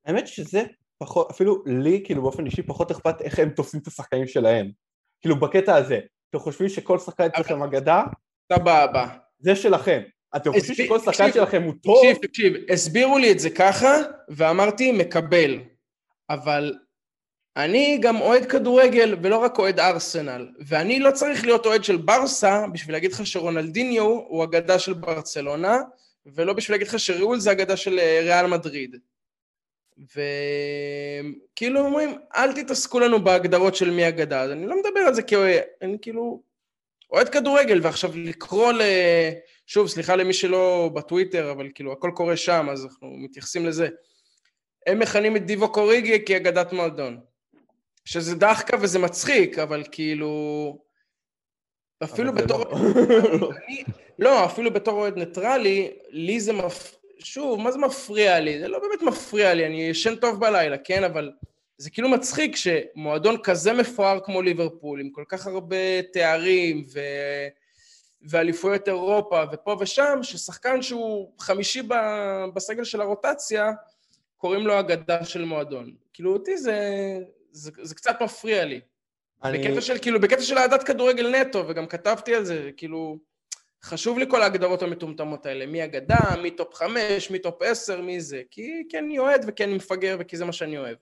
[0.07, 0.63] האמת שזה
[0.99, 4.71] פחות, אפילו לי, כאילו באופן אישי, פחות אכפת איך הם תופסים את השחקנים שלהם.
[5.21, 8.03] כאילו בקטע הזה, אתם חושבים שכל שחקן אצלכם אגדה?
[8.53, 9.09] סבבה.
[9.39, 10.01] זה שלכם.
[10.37, 11.97] אתם חושבים שכל שחקן שלכם הוא טוב?
[11.97, 13.97] תקשיב, תקשיב, הסבירו לי את זה ככה,
[14.29, 15.59] ואמרתי, מקבל.
[16.31, 16.75] אבל
[17.57, 20.49] אני גם אוהד כדורגל, ולא רק אוהד ארסנל.
[20.61, 25.79] ואני לא צריך להיות אוהד של ברסה בשביל להגיד לך שרונלדיניו הוא אגדה של ברצלונה,
[26.27, 28.97] ולא בשביל להגיד לך שריאול זה אגדה של אה, ריאל מדריד.
[29.99, 35.23] וכאילו אומרים, אל תתעסקו לנו בהגדרות של מי אגדה, אז אני לא מדבר על זה
[35.23, 36.43] כאוהד, אני כאילו
[37.11, 38.83] אוהד כדורגל, ועכשיו לקרוא ל...
[39.67, 43.89] שוב, סליחה למי שלא בטוויטר, אבל כאילו הכל קורה שם, אז אנחנו מתייחסים לזה.
[44.87, 47.21] הם מכנים את דיבו קוריגי כאגדת מועדון.
[48.05, 50.79] שזה דחקה וזה מצחיק, אבל כאילו...
[52.05, 52.65] אפילו אבל בתור...
[53.41, 53.51] לא.
[53.67, 53.85] אני,
[54.19, 56.98] לא, אפילו בתור אוהד ניטרלי, לי זה מפ...
[57.19, 58.59] שוב, מה זה מפריע לי?
[58.61, 61.05] זה לא באמת מפריע לי, אני ישן טוב בלילה, כן?
[61.05, 61.33] אבל
[61.79, 67.01] זה כאילו מצחיק שמועדון כזה מפואר כמו ליברפול, עם כל כך הרבה תארים ו...
[68.23, 71.95] ואליפויות אירופה ופה ושם, ששחקן שהוא חמישי ב...
[72.55, 73.71] בסגל של הרוטציה,
[74.37, 75.95] קוראים לו אגדה של מועדון.
[76.13, 76.79] כאילו אותי זה,
[77.53, 78.81] זה, זה קצת מפריע לי.
[79.45, 83.19] אני- בקטע של, כאילו, בקטע של אהדת כדורגל נטו, וגם כתבתי על זה, כאילו,
[83.85, 88.21] חשוב לי כל ההגדרות המטומטמות האלה, מי אגדה, מי טופ חמש, מי טופ עשר, מי
[88.21, 90.97] זה, כי, כי אני אוהד וכי אני מפגר וכי זה מה שאני אוהב.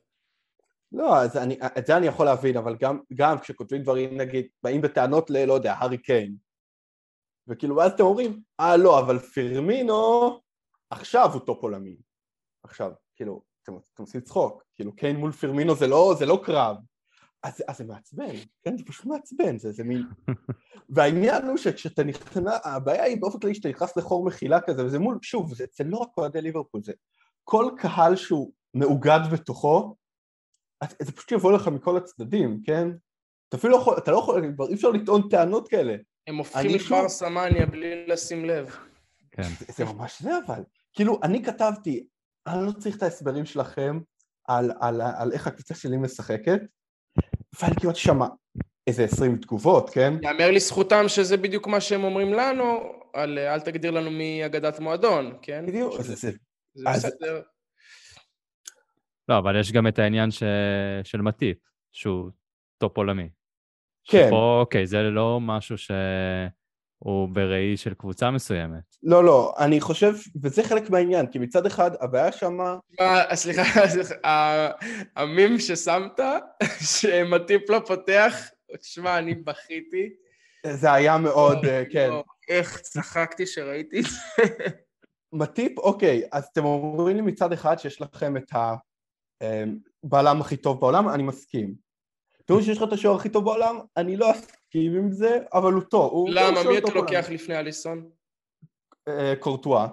[0.93, 4.81] לא, אז אני, את זה אני יכול להבין, אבל גם, גם כשכותבים דברים, נגיד, באים
[4.81, 6.37] בטענות ל, לא יודע, הארי קיין,
[7.49, 10.41] וכאילו, ואז אתם אומרים, אה, לא, אבל פירמינו,
[10.91, 11.97] עכשיו הוא טופ עולמי.
[12.63, 16.77] עכשיו, כאילו, אתם, אתם עושים צחוק, כאילו, קיין מול פירמינו זה לא, זה לא קרב.
[17.47, 18.35] אז, אז זה מעצבן,
[18.65, 18.79] כן?
[18.79, 20.03] זה פשוט מעצבן, זה, זה מין...
[20.89, 25.19] והעניין הוא שכשאתה נכנס, הבעיה היא באופן כללי שאתה נכנס לחור מחילה כזה, וזה מול,
[25.23, 26.93] שוב, זה, זה לא רק אוהדי ליברפול, זה
[27.45, 29.97] כל קהל שהוא מאוגד בתוכו,
[30.81, 32.89] אז זה פשוט יבוא לך מכל הצדדים, כן?
[33.49, 35.97] אתה אפילו לא יכול, אתה לא יכול, כבר אי אפשר לטעון טענות כאלה.
[36.27, 38.77] הם הופכים אני לברסה מניה בלי לשים לב.
[39.31, 39.43] כן.
[39.43, 40.63] זה, זה ממש זה אבל.
[40.93, 42.07] כאילו, אני כתבתי,
[42.47, 44.01] אני לא צריך את ההסברים שלכם
[44.49, 46.61] על, על, על איך הקבוצה שלי משחקת,
[47.81, 48.19] קיבלתי שם
[48.87, 50.15] איזה עשרים תגובות, כן?
[50.23, 55.39] יאמר לזכותם שזה בדיוק מה שהם אומרים לנו, על אל תגדיר לנו מי אגדת מועדון,
[55.43, 55.65] כן?
[55.67, 56.31] בדיוק, זה, זה,
[56.75, 57.43] זה אז- בסדר.
[59.29, 60.43] לא, אבל יש גם את העניין ש...
[61.05, 61.59] של מטיפ,
[61.93, 62.31] שהוא
[62.79, 63.29] טופ עולמי.
[64.09, 64.27] כן.
[64.29, 65.77] שפה, אוקיי, זה לא משהו
[67.03, 68.97] שהוא בראי של קבוצה מסוימת.
[69.03, 74.15] לא, לא, אני חושב, וזה חלק מהעניין, כי מצד אחד הבעיה שמה, מה, סליחה, סליחה,
[74.29, 74.71] ה-
[75.17, 76.21] המים ששמת,
[77.01, 78.35] שמטיפ לא פותח,
[78.81, 80.11] תשמע, אני בכיתי.
[80.67, 82.09] זה היה מאוד, אה, כן.
[82.11, 84.45] לא, איך צחקתי שראיתי את זה.
[85.33, 88.53] מטיפ, אוקיי, אז אתם אומרים לי מצד אחד שיש לכם את
[89.41, 91.75] הבלם הכי טוב בעולם, אני מסכים.
[92.45, 95.83] תראו שיש לך את השוער הכי טוב בעולם, אני לא אסכים עם זה, אבל הוא
[95.83, 96.29] טוב.
[96.29, 96.63] למה?
[96.71, 97.27] מי אתה לוקח.
[97.31, 98.11] לפני אליסון?
[99.09, 99.89] אה, קורטואה.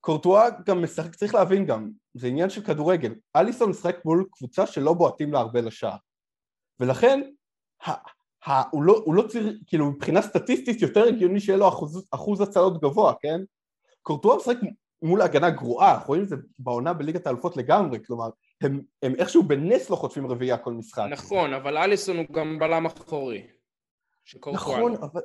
[0.00, 3.14] קורטואה גם משחק, צריך להבין גם, זה עניין של כדורגל.
[3.36, 5.96] אליסון משחק מול קבוצה שלא בועטים לה הרבה לשער.
[6.80, 7.20] ולכן,
[7.86, 8.08] ה-
[8.50, 12.40] ה- הוא לא, הוא לא צריך, כאילו מבחינה סטטיסטית יותר הגיוני שיהיה לו אחוז, אחוז
[12.40, 13.40] הצלות גבוה, כן?
[14.02, 14.56] קורטואה משחק
[15.02, 18.28] מול הגנה גרועה, אנחנו רואים את זה בעונה בליגת האלופות לגמרי, כלומר,
[18.62, 21.04] הם, הם איכשהו בנס לא חוטפים רביעייה כל משחק.
[21.10, 23.46] נכון, אבל אליסון הוא גם בלם אחורי.
[24.52, 24.94] נכון.
[24.96, 25.20] אבל...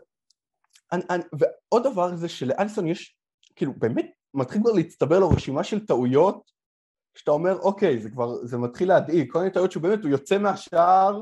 [0.92, 3.18] אני, אני, ועוד דבר זה שלאליסון יש,
[3.56, 6.52] כאילו, באמת מתחיל כבר להצטבר לו רשימה של טעויות,
[7.18, 10.38] שאתה אומר, אוקיי, זה כבר, זה מתחיל להדאיג, כל מיני טעויות שהוא באמת, הוא יוצא
[10.38, 11.22] מהשער,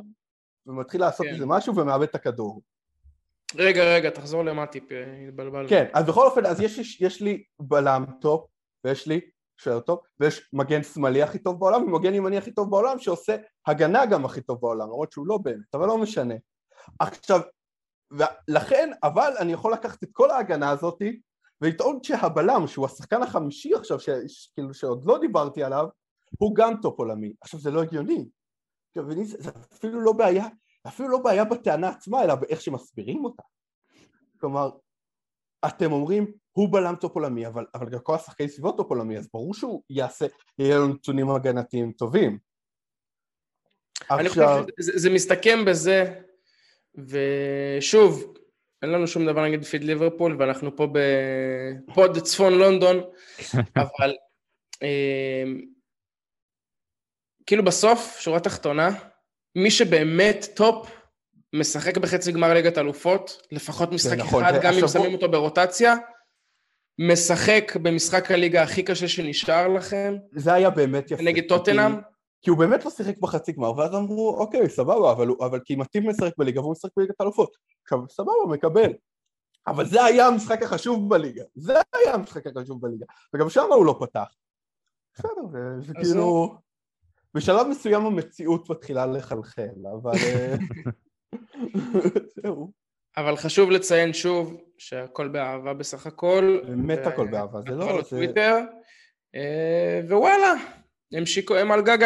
[0.65, 1.33] ומתחיל לעשות כן.
[1.33, 2.61] איזה משהו ומאבד את הכדור.
[3.55, 5.69] רגע, רגע, תחזור למטיפ, אה, התבלבלנו.
[5.69, 8.49] כן, אז בכל אופן, אז יש, יש, יש לי בלם טופ,
[8.83, 9.21] ויש לי
[9.57, 13.35] שוער טוב, ויש מגן שמאלי הכי טוב בעולם, ומגן ימני הכי טוב בעולם, שעושה
[13.67, 16.35] הגנה גם הכי טוב בעולם, למרות שהוא לא באמת, אבל לא משנה.
[16.99, 17.41] עכשיו,
[18.11, 21.21] ולכן, אבל אני יכול לקחת את כל ההגנה הזאתי,
[21.61, 25.87] ולטעון שהבלם, שהוא השחקן החמישי עכשיו, ש, ש, כאילו שעוד לא דיברתי עליו,
[26.37, 27.33] הוא גם טופ עולמי.
[27.41, 28.29] עכשיו, זה לא הגיוני.
[28.95, 30.47] זה, זה אפילו לא בעיה,
[30.87, 33.43] אפילו לא בעיה בטענה עצמה, אלא באיך שמסבירים אותה.
[34.39, 34.69] כלומר,
[35.65, 39.29] אתם אומרים, הוא בלם טופ עולמי, אבל, אבל גם כל השחקנים סביבו טופ עולמי, אז
[39.33, 40.25] ברור שהוא יעשה,
[40.59, 42.37] יהיה לו נתונים הגנתיים טובים.
[44.11, 44.41] אני חושב
[44.79, 46.21] שזה זה מסתכם בזה,
[46.95, 48.33] ושוב,
[48.81, 52.97] אין לנו שום דבר נגד פיד ליברפול, ואנחנו פה בפוד צפון לונדון,
[53.75, 54.15] אבל
[54.83, 55.43] אה,
[57.45, 58.89] כאילו בסוף, שורה תחתונה,
[59.55, 60.91] מי שבאמת טופ,
[61.53, 65.95] משחק בחצי גמר ליגת אלופות, לפחות משחק נכון, אחד, גם אם שמים אותו ברוטציה,
[66.99, 71.23] משחק במשחק הליגה הכי קשה שנשאר לכם, זה היה באמת יפה.
[71.23, 71.91] נגד טוטנאם,
[72.41, 76.03] כי הוא באמת לא שיחק בחצי גמר, ואז אמרו, אוקיי, סבבה, אבל, אבל כי מטיפ
[76.03, 77.57] משחק בליגה והוא משחק בליגת האלופות.
[77.83, 78.93] עכשיו, סבבה, מקבל.
[79.67, 81.43] אבל זה היה המשחק החשוב בליגה.
[81.55, 83.05] זה היה המשחק החשוב בליגה.
[83.33, 84.33] וגם שם הוא לא פתח.
[85.15, 86.55] בסדר, זה, כאילו...
[87.33, 90.11] בשלב מסוים המציאות מתחילה לחלחל, אבל...
[90.15, 90.55] אה,
[92.35, 92.71] זהו.
[93.17, 96.59] אבל חשוב לציין שוב שהכל באהבה בסך הכל.
[96.67, 97.83] באמת ו- הכל באהבה, זה לא...
[97.83, 98.01] הכל זה...
[98.01, 98.59] בטוויטר,
[99.35, 100.53] אה, ווואלה,
[101.13, 101.55] הם שיקו...
[101.55, 102.03] הם על גג,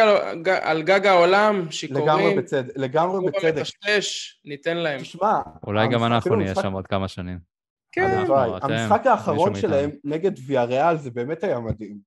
[0.62, 3.58] על גג העולם, לגמרי שיכורים, בצדק, לגמרי בצדק.
[3.58, 5.02] מטשטש, ניתן להם.
[5.02, 7.40] תשמע, אולי גם אנחנו נהיה שם עוד כמה שנים.
[7.92, 8.26] כן,
[8.62, 9.90] המשחק האחרון שלהם.
[10.04, 11.98] נגד ויאריאל זה באמת היה מדהים.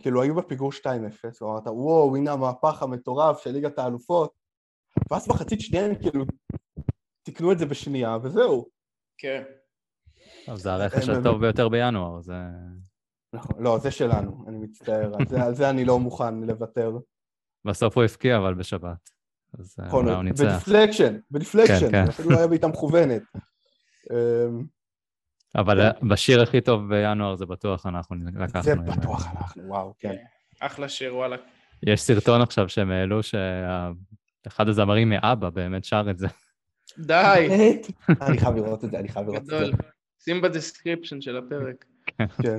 [0.00, 0.84] כאילו היו בפיגור 2-0,
[1.40, 4.32] ואמרת וואו הנה המהפך המטורף של ליגת האלופות
[5.10, 6.24] ואז מחצית שנייה הם כאילו
[7.24, 8.68] תיקנו את זה בשנייה וזהו.
[9.18, 9.42] כן.
[10.46, 12.34] טוב, זה הרכש הטוב ביותר בינואר, זה...
[13.32, 16.92] נכון, לא זה שלנו, אני מצטער, על זה, על זה אני לא מוכן לוותר.
[17.64, 19.10] בסוף הוא הבקיע, אבל בשבת.
[19.58, 20.44] אז אה, נכון, אולי הוא ניצח.
[20.44, 22.06] ב deflection, ב deflection, כן, כן.
[22.06, 23.22] זה אפילו לא היה בעיטה מכוונת.
[24.10, 24.64] אמ,
[25.56, 26.06] אבל כן.
[26.06, 28.62] אה, בשיר הכי טוב בינואר זה בטוח אנחנו לקחנו.
[28.62, 30.16] זה בטוח אנחנו, וואו, כן.
[30.60, 31.36] אחלה שיר, וואלה.
[31.82, 36.26] יש סרטון עכשיו שהם העלו שאחד הזמרים מאבא באמת שר את זה.
[36.98, 37.48] די,
[38.20, 39.56] אני חייב לראות את זה, אני חייב לראות את זה.
[39.56, 39.72] גדול.
[40.18, 41.84] שים ב description של הפרק.
[42.42, 42.58] כן.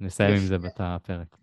[0.00, 1.36] נסיים עם זה את הפרק.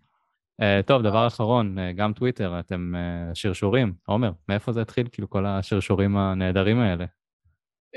[0.60, 3.92] אה, טוב, דבר אחרון, אה, גם טוויטר, אתם אה, שרשורים.
[4.06, 5.08] עומר, מאיפה זה התחיל?
[5.12, 7.04] כאילו כל השרשורים הנהדרים האלה.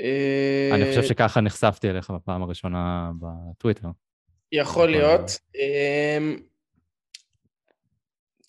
[0.00, 3.88] אה, אני חושב שככה נחשפתי אליך בפעם הראשונה בטוויטר.
[4.52, 5.30] יכול להיות.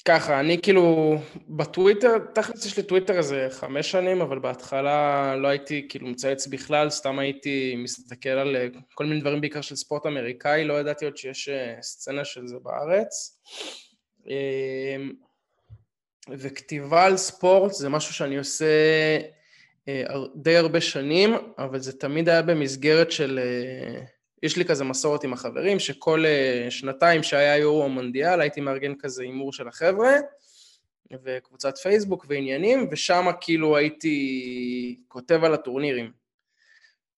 [0.05, 1.17] ככה, אני כאילו
[1.49, 6.89] בטוויטר, תכלס יש לי טוויטר איזה חמש שנים, אבל בהתחלה לא הייתי כאילו מצייץ בכלל,
[6.89, 11.17] סתם הייתי מסתכל על אה, כל מיני דברים בעיקר של ספורט אמריקאי, לא ידעתי עוד
[11.17, 13.41] שיש אה, סצנה של זה בארץ.
[14.27, 15.11] אמ,
[16.29, 18.65] וכתיבה על ספורט זה משהו שאני עושה
[19.87, 20.03] אה,
[20.35, 23.39] די הרבה שנים, אבל זה תמיד היה במסגרת של...
[24.43, 29.23] יש לי כזה מסורת עם החברים, שכל אה, שנתיים שהיה יורו המונדיאל, הייתי מארגן כזה
[29.23, 30.11] הימור של החבר'ה,
[31.23, 36.11] וקבוצת פייסבוק ועניינים, ושם כאילו הייתי כותב על הטורנירים.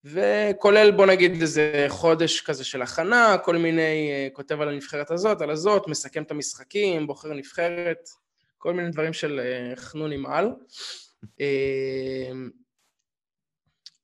[0.06, 5.42] וכולל בוא נגיד איזה חודש כזה של הכנה, כל מיני, אה, כותב על הנבחרת הזאת,
[5.42, 8.10] על הזאת, מסכם את המשחקים, בוחר נבחרת,
[8.58, 10.50] כל מיני דברים של אה, חנונים על.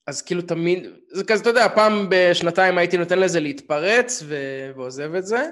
[0.09, 5.15] אז כאילו תמיד, זה כזה, אתה יודע, פעם בשנתיים הייתי נותן לזה להתפרץ ו- ועוזב
[5.15, 5.49] את זה.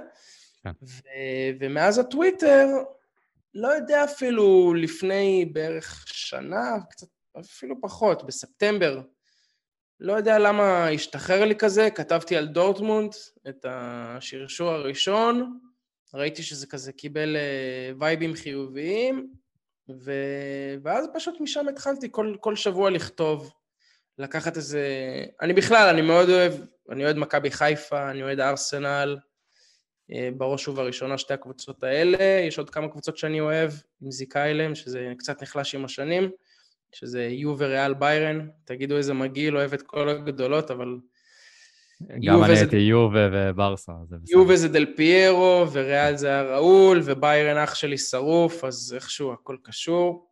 [0.64, 0.70] כן.
[0.84, 2.68] ו- ומאז הטוויטר,
[3.54, 7.08] לא יודע אפילו לפני בערך שנה, קצת,
[7.40, 9.02] אפילו פחות, בספטמבר.
[10.00, 13.12] לא יודע למה השתחרר לי כזה, כתבתי על דורטמונד
[13.50, 15.60] את השרשור הראשון,
[16.14, 19.28] ראיתי שזה כזה קיבל אה, וייבים חיוביים,
[19.90, 20.12] ו...
[20.84, 23.54] ואז פשוט משם התחלתי כל, כל שבוע לכתוב,
[24.20, 24.84] לקחת איזה...
[25.42, 26.54] אני בכלל, אני מאוד אוהב,
[26.92, 29.18] אני אוהד מכבי חיפה, אני אוהד ארסנל,
[30.12, 34.76] אה, בראש ובראשונה שתי הקבוצות האלה, יש עוד כמה קבוצות שאני אוהב, עם זיקה אליהם,
[34.76, 36.30] שזה קצת נחלש עם השנים,
[36.92, 40.98] שזה יו וריאל ביירן, תגידו איזה מגעיל, אוהב את כל הגדולות, אבל...
[42.24, 44.40] גם אני הייתי יובה וברסה, זה בסדר.
[44.40, 49.58] יובה זה דל פיירו, וריאל זה היה ראול, וביירן אח שלי שרוף, אז איכשהו הכל
[49.64, 50.28] קשור.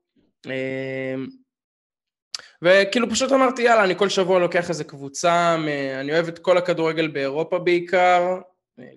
[2.61, 5.55] וכאילו פשוט אמרתי, יאללה, אני כל שבוע לוקח איזה קבוצה,
[5.99, 8.37] אני אוהב את כל הכדורגל באירופה בעיקר,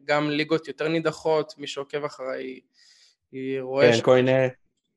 [0.05, 2.61] גם ליגות יותר נידחות, מי שעוקב אחריי
[3.61, 3.93] רואה...
[3.93, 4.49] כן, כל מיני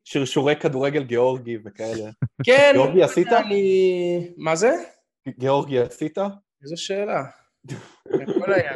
[0.03, 2.09] שרשורי כדורגל גיאורגי וכאלה.
[2.45, 2.71] כן.
[2.73, 3.27] גיאורגי עשית?
[3.27, 4.33] אני...
[4.37, 4.71] מה זה?
[5.39, 6.17] גיאורגי עשית?
[6.63, 7.23] איזו שאלה.
[8.05, 8.73] הכל היה.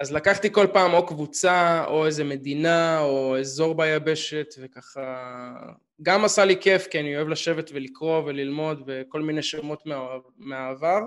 [0.00, 5.54] אז לקחתי כל פעם או קבוצה, או איזה מדינה, או אזור ביבשת, וככה...
[6.02, 10.06] גם עשה לי כיף, כי אני אוהב לשבת ולקרוא וללמוד, וכל מיני שמות מה...
[10.36, 11.00] מהעבר.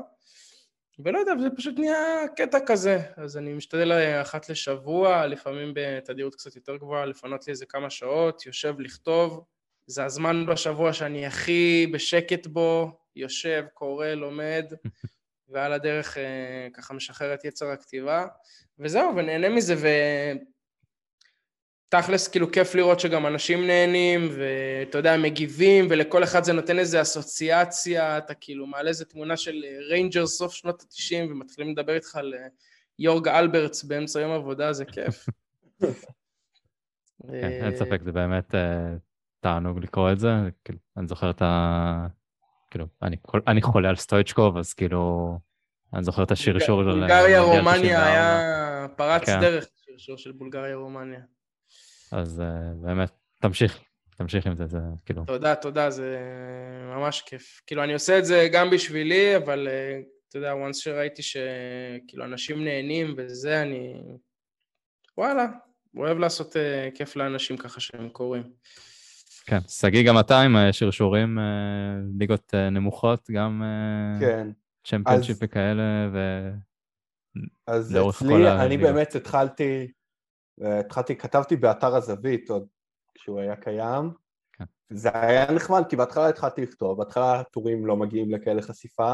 [1.00, 3.00] ולא יודע, זה פשוט נהיה קטע כזה.
[3.18, 8.46] אז אני משתדל אחת לשבוע, לפעמים בתדירות קצת יותר גבוהה, לפנות לי איזה כמה שעות,
[8.46, 9.44] יושב לכתוב.
[9.88, 14.74] זה הזמן בשבוע שאני הכי בשקט בו, יושב, קורא, לומד.
[15.50, 18.28] ועל הדרך אה, ככה משחרר את יצר הכתיבה,
[18.80, 19.76] וזהו, ונהנה מזה,
[21.88, 27.02] ותכלס כאילו כיף לראות שגם אנשים נהנים, ואתה יודע, מגיבים, ולכל אחד זה נותן איזה
[27.02, 32.34] אסוציאציה, אתה כאילו מעלה איזה תמונה של ריינג'רס סוף שנות ה-90, ומתחילים לדבר איתך על
[32.34, 32.48] אה,
[33.00, 35.26] יורג אלברטס באמצע יום עבודה, זה כיף.
[37.32, 38.96] כן, אין ספק, זה באמת אה,
[39.40, 40.30] תענוג לקרוא את זה,
[40.66, 42.08] כאילו, אני זוכר את ה...
[42.72, 42.86] כאילו,
[43.48, 45.34] אני, חולה על סטויצ'קוב, אז כאילו,
[45.94, 46.90] אני זוכר את השרשור של...
[46.90, 49.42] בולגריה רומניה היה פרץ כן.
[49.42, 51.20] דרך, שרשור של בולגריה רומניה.
[52.12, 53.80] אז uh, באמת, תמשיך,
[54.18, 55.26] תמשיך עם זה, זה כאילו...
[55.26, 56.18] תודה, תודה, זה
[56.96, 57.62] ממש כיף.
[57.68, 62.64] כאילו, אני עושה את זה גם בשבילי, אבל uh, אתה יודע, once שראיתי שכאילו אנשים
[62.64, 63.94] נהנים וזה, אני...
[65.18, 65.46] וואלה,
[65.98, 68.44] אוהב לעשות uh, כיף לאנשים ככה שהם קוראים.
[69.46, 71.38] כן, שגיא, גם אתה עם שרשורים,
[72.20, 73.64] ליגות נמוכות, גם
[74.20, 74.48] כן.
[74.88, 76.50] צ'מפיונשיפ וכאלה, ו...
[77.68, 79.88] אז אצלי, אני באמת התחלתי,
[80.62, 82.68] התחלתי, כתבתי באתר הזווית עוד
[83.16, 84.12] כשהוא היה קיים.
[84.54, 84.64] כן.
[84.90, 89.14] זה היה נחמד, כי בהתחלה התחלתי לכתוב, בהתחלה הטורים לא מגיעים לכאלה חשיפה,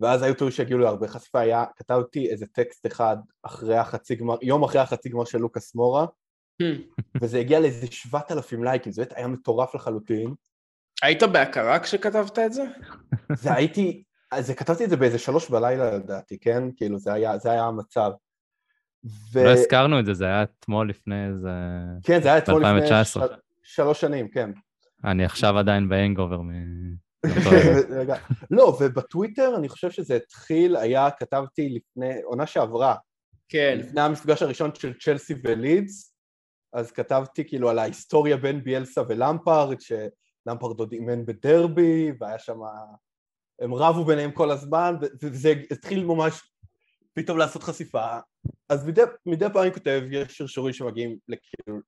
[0.00, 4.64] ואז היו טורים שהגיעו להרבה חשיפה, היה, כתבתי איזה טקסט אחד אחרי החצי גמר, יום
[4.64, 6.06] אחרי החצי גמר של לוקאס מורה,
[7.20, 10.34] וזה הגיע לאיזה שבעת אלפים לייקים, זה באמת היה מטורף לחלוטין.
[11.02, 12.64] היית בהכרה כשכתבת את זה?
[13.34, 16.62] זה הייתי, אז כתבתי את זה באיזה שלוש בלילה לדעתי, כן?
[16.76, 18.10] כאילו זה היה, זה היה המצב.
[19.32, 19.44] ו...
[19.44, 21.50] לא הזכרנו את זה, זה היה אתמול לפני איזה...
[22.02, 23.20] כן, זה היה אתמול לפני של...
[23.62, 24.50] שלוש שנים, כן.
[25.04, 26.50] אני עכשיו עדיין באנגובר מ...
[28.50, 32.94] לא, ובטוויטר אני חושב שזה התחיל, היה, כתבתי לפני, עונה שעברה.
[33.48, 33.78] כן.
[33.78, 36.16] לפני המפגש הראשון של צ'לסי ולידס,
[36.72, 42.58] אז כתבתי כאילו על ההיסטוריה בין ביאלסה ולמפרד, שלמפרד עוד אימן בדרבי, והיה שם,
[43.60, 46.42] הם רבו ביניהם כל הזמן, וזה התחיל ממש
[47.14, 48.18] פתאום לעשות חשיפה.
[48.68, 51.18] אז מדי, מדי פעם אני כותב, יש שרשורים שמגיעים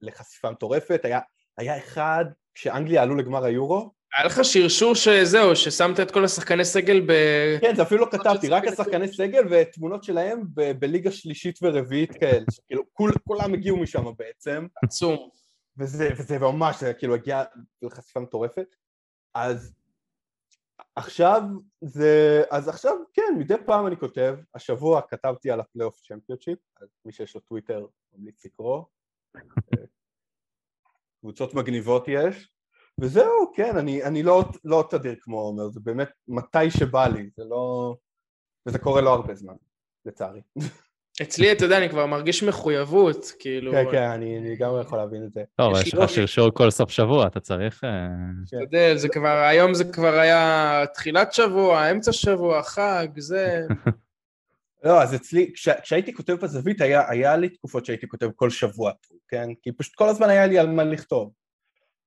[0.03, 1.21] לחשיפה מטורפת, היה,
[1.59, 7.01] היה אחד, כשאנגליה עלו לגמר היורו, היה לך שרשור שזהו, ששמת את כל השחקני סגל
[7.07, 7.13] ב...
[7.61, 10.43] כן, זה אפילו לא כתבתי, רק השחקני סגל ותמונות שלהם
[10.79, 12.83] בליגה שלישית ורביעית כאלה, שכאילו
[13.25, 14.67] כולם הגיעו משם בעצם.
[14.85, 15.29] עצום.
[15.79, 17.43] וזה, וזה ממש, זה כאילו הגיע
[17.83, 18.77] לחשיפה מטורפת.
[19.35, 19.73] אז
[20.99, 21.43] עכשיו
[21.81, 27.13] זה, אז עכשיו כן, מדי פעם אני כותב, השבוע כתבתי על הפלייאוף צ'מפיונשיפ, אז מי
[27.13, 28.85] שיש לו טוויטר ממליץ לקרוא.
[31.21, 32.53] קבוצות מגניבות יש.
[33.01, 37.45] וזהו, כן, אני, אני לא, לא תדיר כמו עומר, זה באמת מתי שבא לי, זה
[37.45, 37.95] לא...
[38.67, 39.57] וזה קורה לא הרבה זמן,
[40.05, 40.43] לצערי.
[41.23, 43.73] אצלי, אתה יודע, אני כבר מרגיש מחויבות, כאילו...
[43.73, 45.43] כן, כן, אני, אני גם יכול להבין את זה.
[45.57, 47.85] טוב, יש לך שרשור כל סוף שבוע, אתה צריך...
[47.85, 47.91] אה,
[48.49, 53.67] אתה יודע, זה כבר, היום זה כבר היה תחילת שבוע, אמצע שבוע, חג, זה...
[54.85, 58.93] לא, אז אצלי, כש, כשהייתי כותב בזווית, היה, היה לי תקופות שהייתי כותב כל שבוע,
[59.29, 59.49] כן?
[59.63, 61.33] כי פשוט כל הזמן היה לי על מה לכתוב.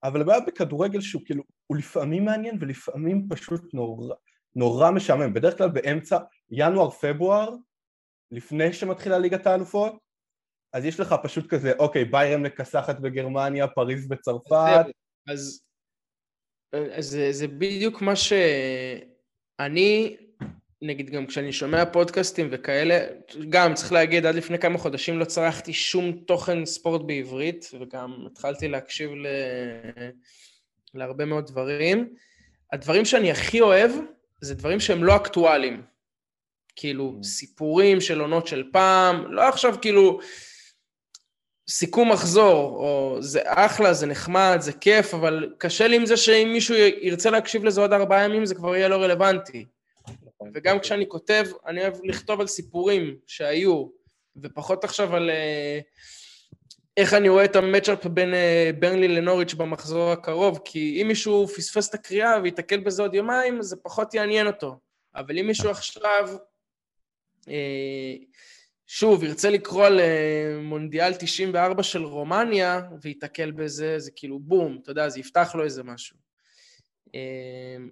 [0.04, 4.16] אבל הבעיה בכדורגל שהוא כאילו, הוא לפעמים מעניין ולפעמים פשוט נורא,
[4.56, 5.34] נורא משעמם.
[5.34, 6.18] בדרך כלל באמצע
[6.52, 7.56] ינואר-פברואר,
[8.32, 9.98] לפני שמתחילה ליגת האלופות,
[10.74, 14.86] אז יש לך פשוט כזה, אוקיי, ביירן מכסחת בגרמניה, פריז בצרפת.
[15.28, 15.64] אז,
[16.74, 20.18] אז זה, זה בדיוק מה שאני
[20.82, 23.08] נגיד גם כשאני שומע פודקאסטים וכאלה,
[23.50, 28.68] גם צריך להגיד, עד לפני כמה חודשים לא צרכתי שום תוכן ספורט בעברית, וגם התחלתי
[28.68, 29.28] להקשיב ל...
[30.94, 32.14] להרבה מאוד דברים.
[32.72, 33.92] הדברים שאני הכי אוהב,
[34.42, 35.91] זה דברים שהם לא אקטואליים.
[36.76, 37.24] כאילו, mm.
[37.24, 40.20] סיפורים של עונות של פעם, לא עכשיו כאילו
[41.70, 46.50] סיכום מחזור, או זה אחלה, זה נחמד, זה כיף, אבל קשה לי עם זה שאם
[46.54, 49.66] מישהו ירצה להקשיב לזה עוד ארבעה ימים, זה כבר יהיה לא רלוונטי.
[50.08, 50.52] נכון.
[50.54, 53.88] וגם כשאני כותב, אני אוהב לכתוב על סיפורים שהיו,
[54.44, 55.84] ופחות עכשיו על uh,
[56.98, 61.90] איך אני רואה את המצ'אפ בין uh, ברנלי לנוריץ' במחזור הקרוב, כי אם מישהו פספס
[61.90, 64.76] את הקריאה וייתקל בזה עוד יומיים, זה פחות יעניין אותו.
[65.16, 66.51] אבל אם מישהו עכשיו, uh,
[68.88, 70.00] שוב, ירצה לקרוא על
[70.62, 75.84] מונדיאל 94 של רומניה, וייתקל בזה, זה כאילו בום, אתה יודע, זה יפתח לו איזה
[75.84, 76.18] משהו.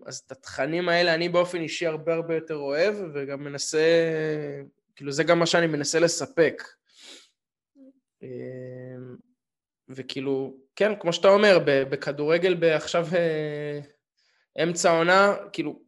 [0.06, 3.80] אז את התכנים האלה אני באופן אישי הרבה הרבה יותר אוהב, וגם מנסה
[5.00, 6.64] כאילו זה גם מה שאני מנסה לספק.
[9.90, 13.80] וכאילו, כן, כמו שאתה אומר, בכדורגל עכשיו אה,
[14.64, 15.80] אמצע העונה, כאילו,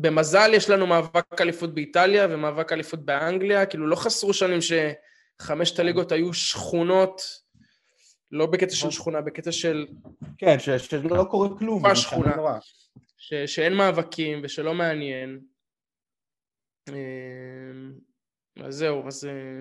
[0.00, 6.12] במזל יש לנו מאבק אליפות באיטליה ומאבק אליפות באנגליה, כאילו לא חסרו שנים שחמשת הליגות
[6.12, 7.22] היו שכונות,
[8.30, 9.86] לא בקטע של שכונה, בקטע של...
[10.38, 11.94] כן, שלא קורה כלום.
[11.94, 12.36] שכונה,
[13.46, 15.40] שאין מאבקים ושלא מעניין.
[16.88, 17.92] אמ,
[18.64, 19.60] אז זהו, אז אה,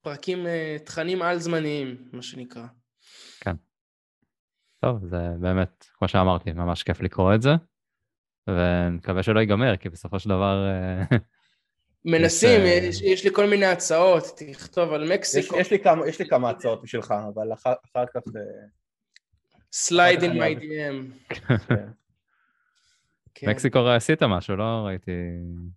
[0.00, 2.66] פרקים, אה, תכנים על-זמניים, מה שנקרא.
[3.40, 3.54] כן.
[4.80, 7.50] טוב, זה באמת, כמו שאמרתי, ממש כיף לקרוא את זה,
[8.48, 10.66] ונקווה שלא ייגמר, כי בסופו של דבר...
[10.66, 11.16] אה,
[12.04, 15.56] מנסים, יש, יש לי כל מיני הצעות, תכתוב על מקסיקו.
[15.56, 18.20] יש, יש, לי, כמה, יש לי כמה הצעות בשבילך, אבל אחר, אחר כך...
[19.72, 21.34] סלייד אין מי DM.
[23.34, 23.50] כן.
[23.50, 25.12] מקסיקו עשית משהו, לא ראיתי...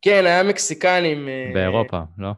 [0.02, 1.28] כן, היה מקסיקנים.
[1.28, 2.32] אה, באירופה, לא?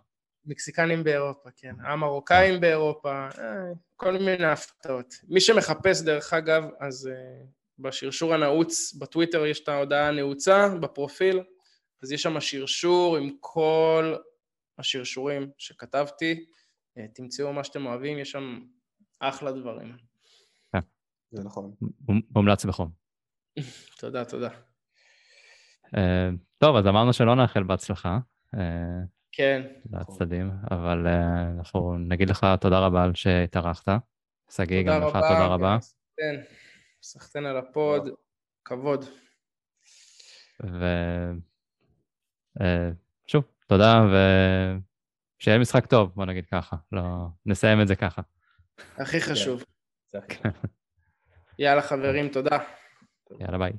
[0.46, 1.76] מקסיקנים באירופה, כן.
[1.84, 5.14] היה מרוקאים באירופה, אה, כל מיני הפתעות.
[5.30, 7.10] מי שמחפש, דרך אגב, אז
[7.80, 11.40] בשרשור הנעוץ, בטוויטר יש את ההודעה הנעוצה, בפרופיל,
[12.04, 14.16] אז יש שם שרשור עם כל
[14.78, 16.46] השרשורים שכתבתי.
[17.00, 18.60] Uh, תמצאו מה שאתם אוהבים, יש שם
[19.20, 19.98] אחלה דברים.
[20.74, 20.80] כן.
[21.32, 21.74] זה נכון.
[22.36, 22.92] מומלץ בחום.
[24.00, 24.50] תודה, תודה.
[25.98, 28.20] אה, טוב, אז אמרנו שלא נאחל בהצלחה.
[28.56, 29.00] אה,
[29.32, 29.62] כן.
[29.92, 33.90] לצדדים, אבל אה, אנחנו נגיד לך תודה רבה על שהתארחת.
[34.52, 35.78] שגיא, גם לך תודה רבה.
[36.18, 36.42] כן,
[37.02, 38.10] סחטיין על הפוד,
[38.66, 39.06] כבוד.
[43.26, 44.02] ושוב, תודה,
[45.40, 46.76] ושיהיה משחק טוב, בוא נגיד ככה.
[46.92, 47.02] לא,
[47.46, 48.22] נסיים את זה ככה.
[48.98, 49.64] הכי חשוב.
[51.60, 52.58] יאללה חברים, תודה.
[53.40, 53.74] יאללה ביי.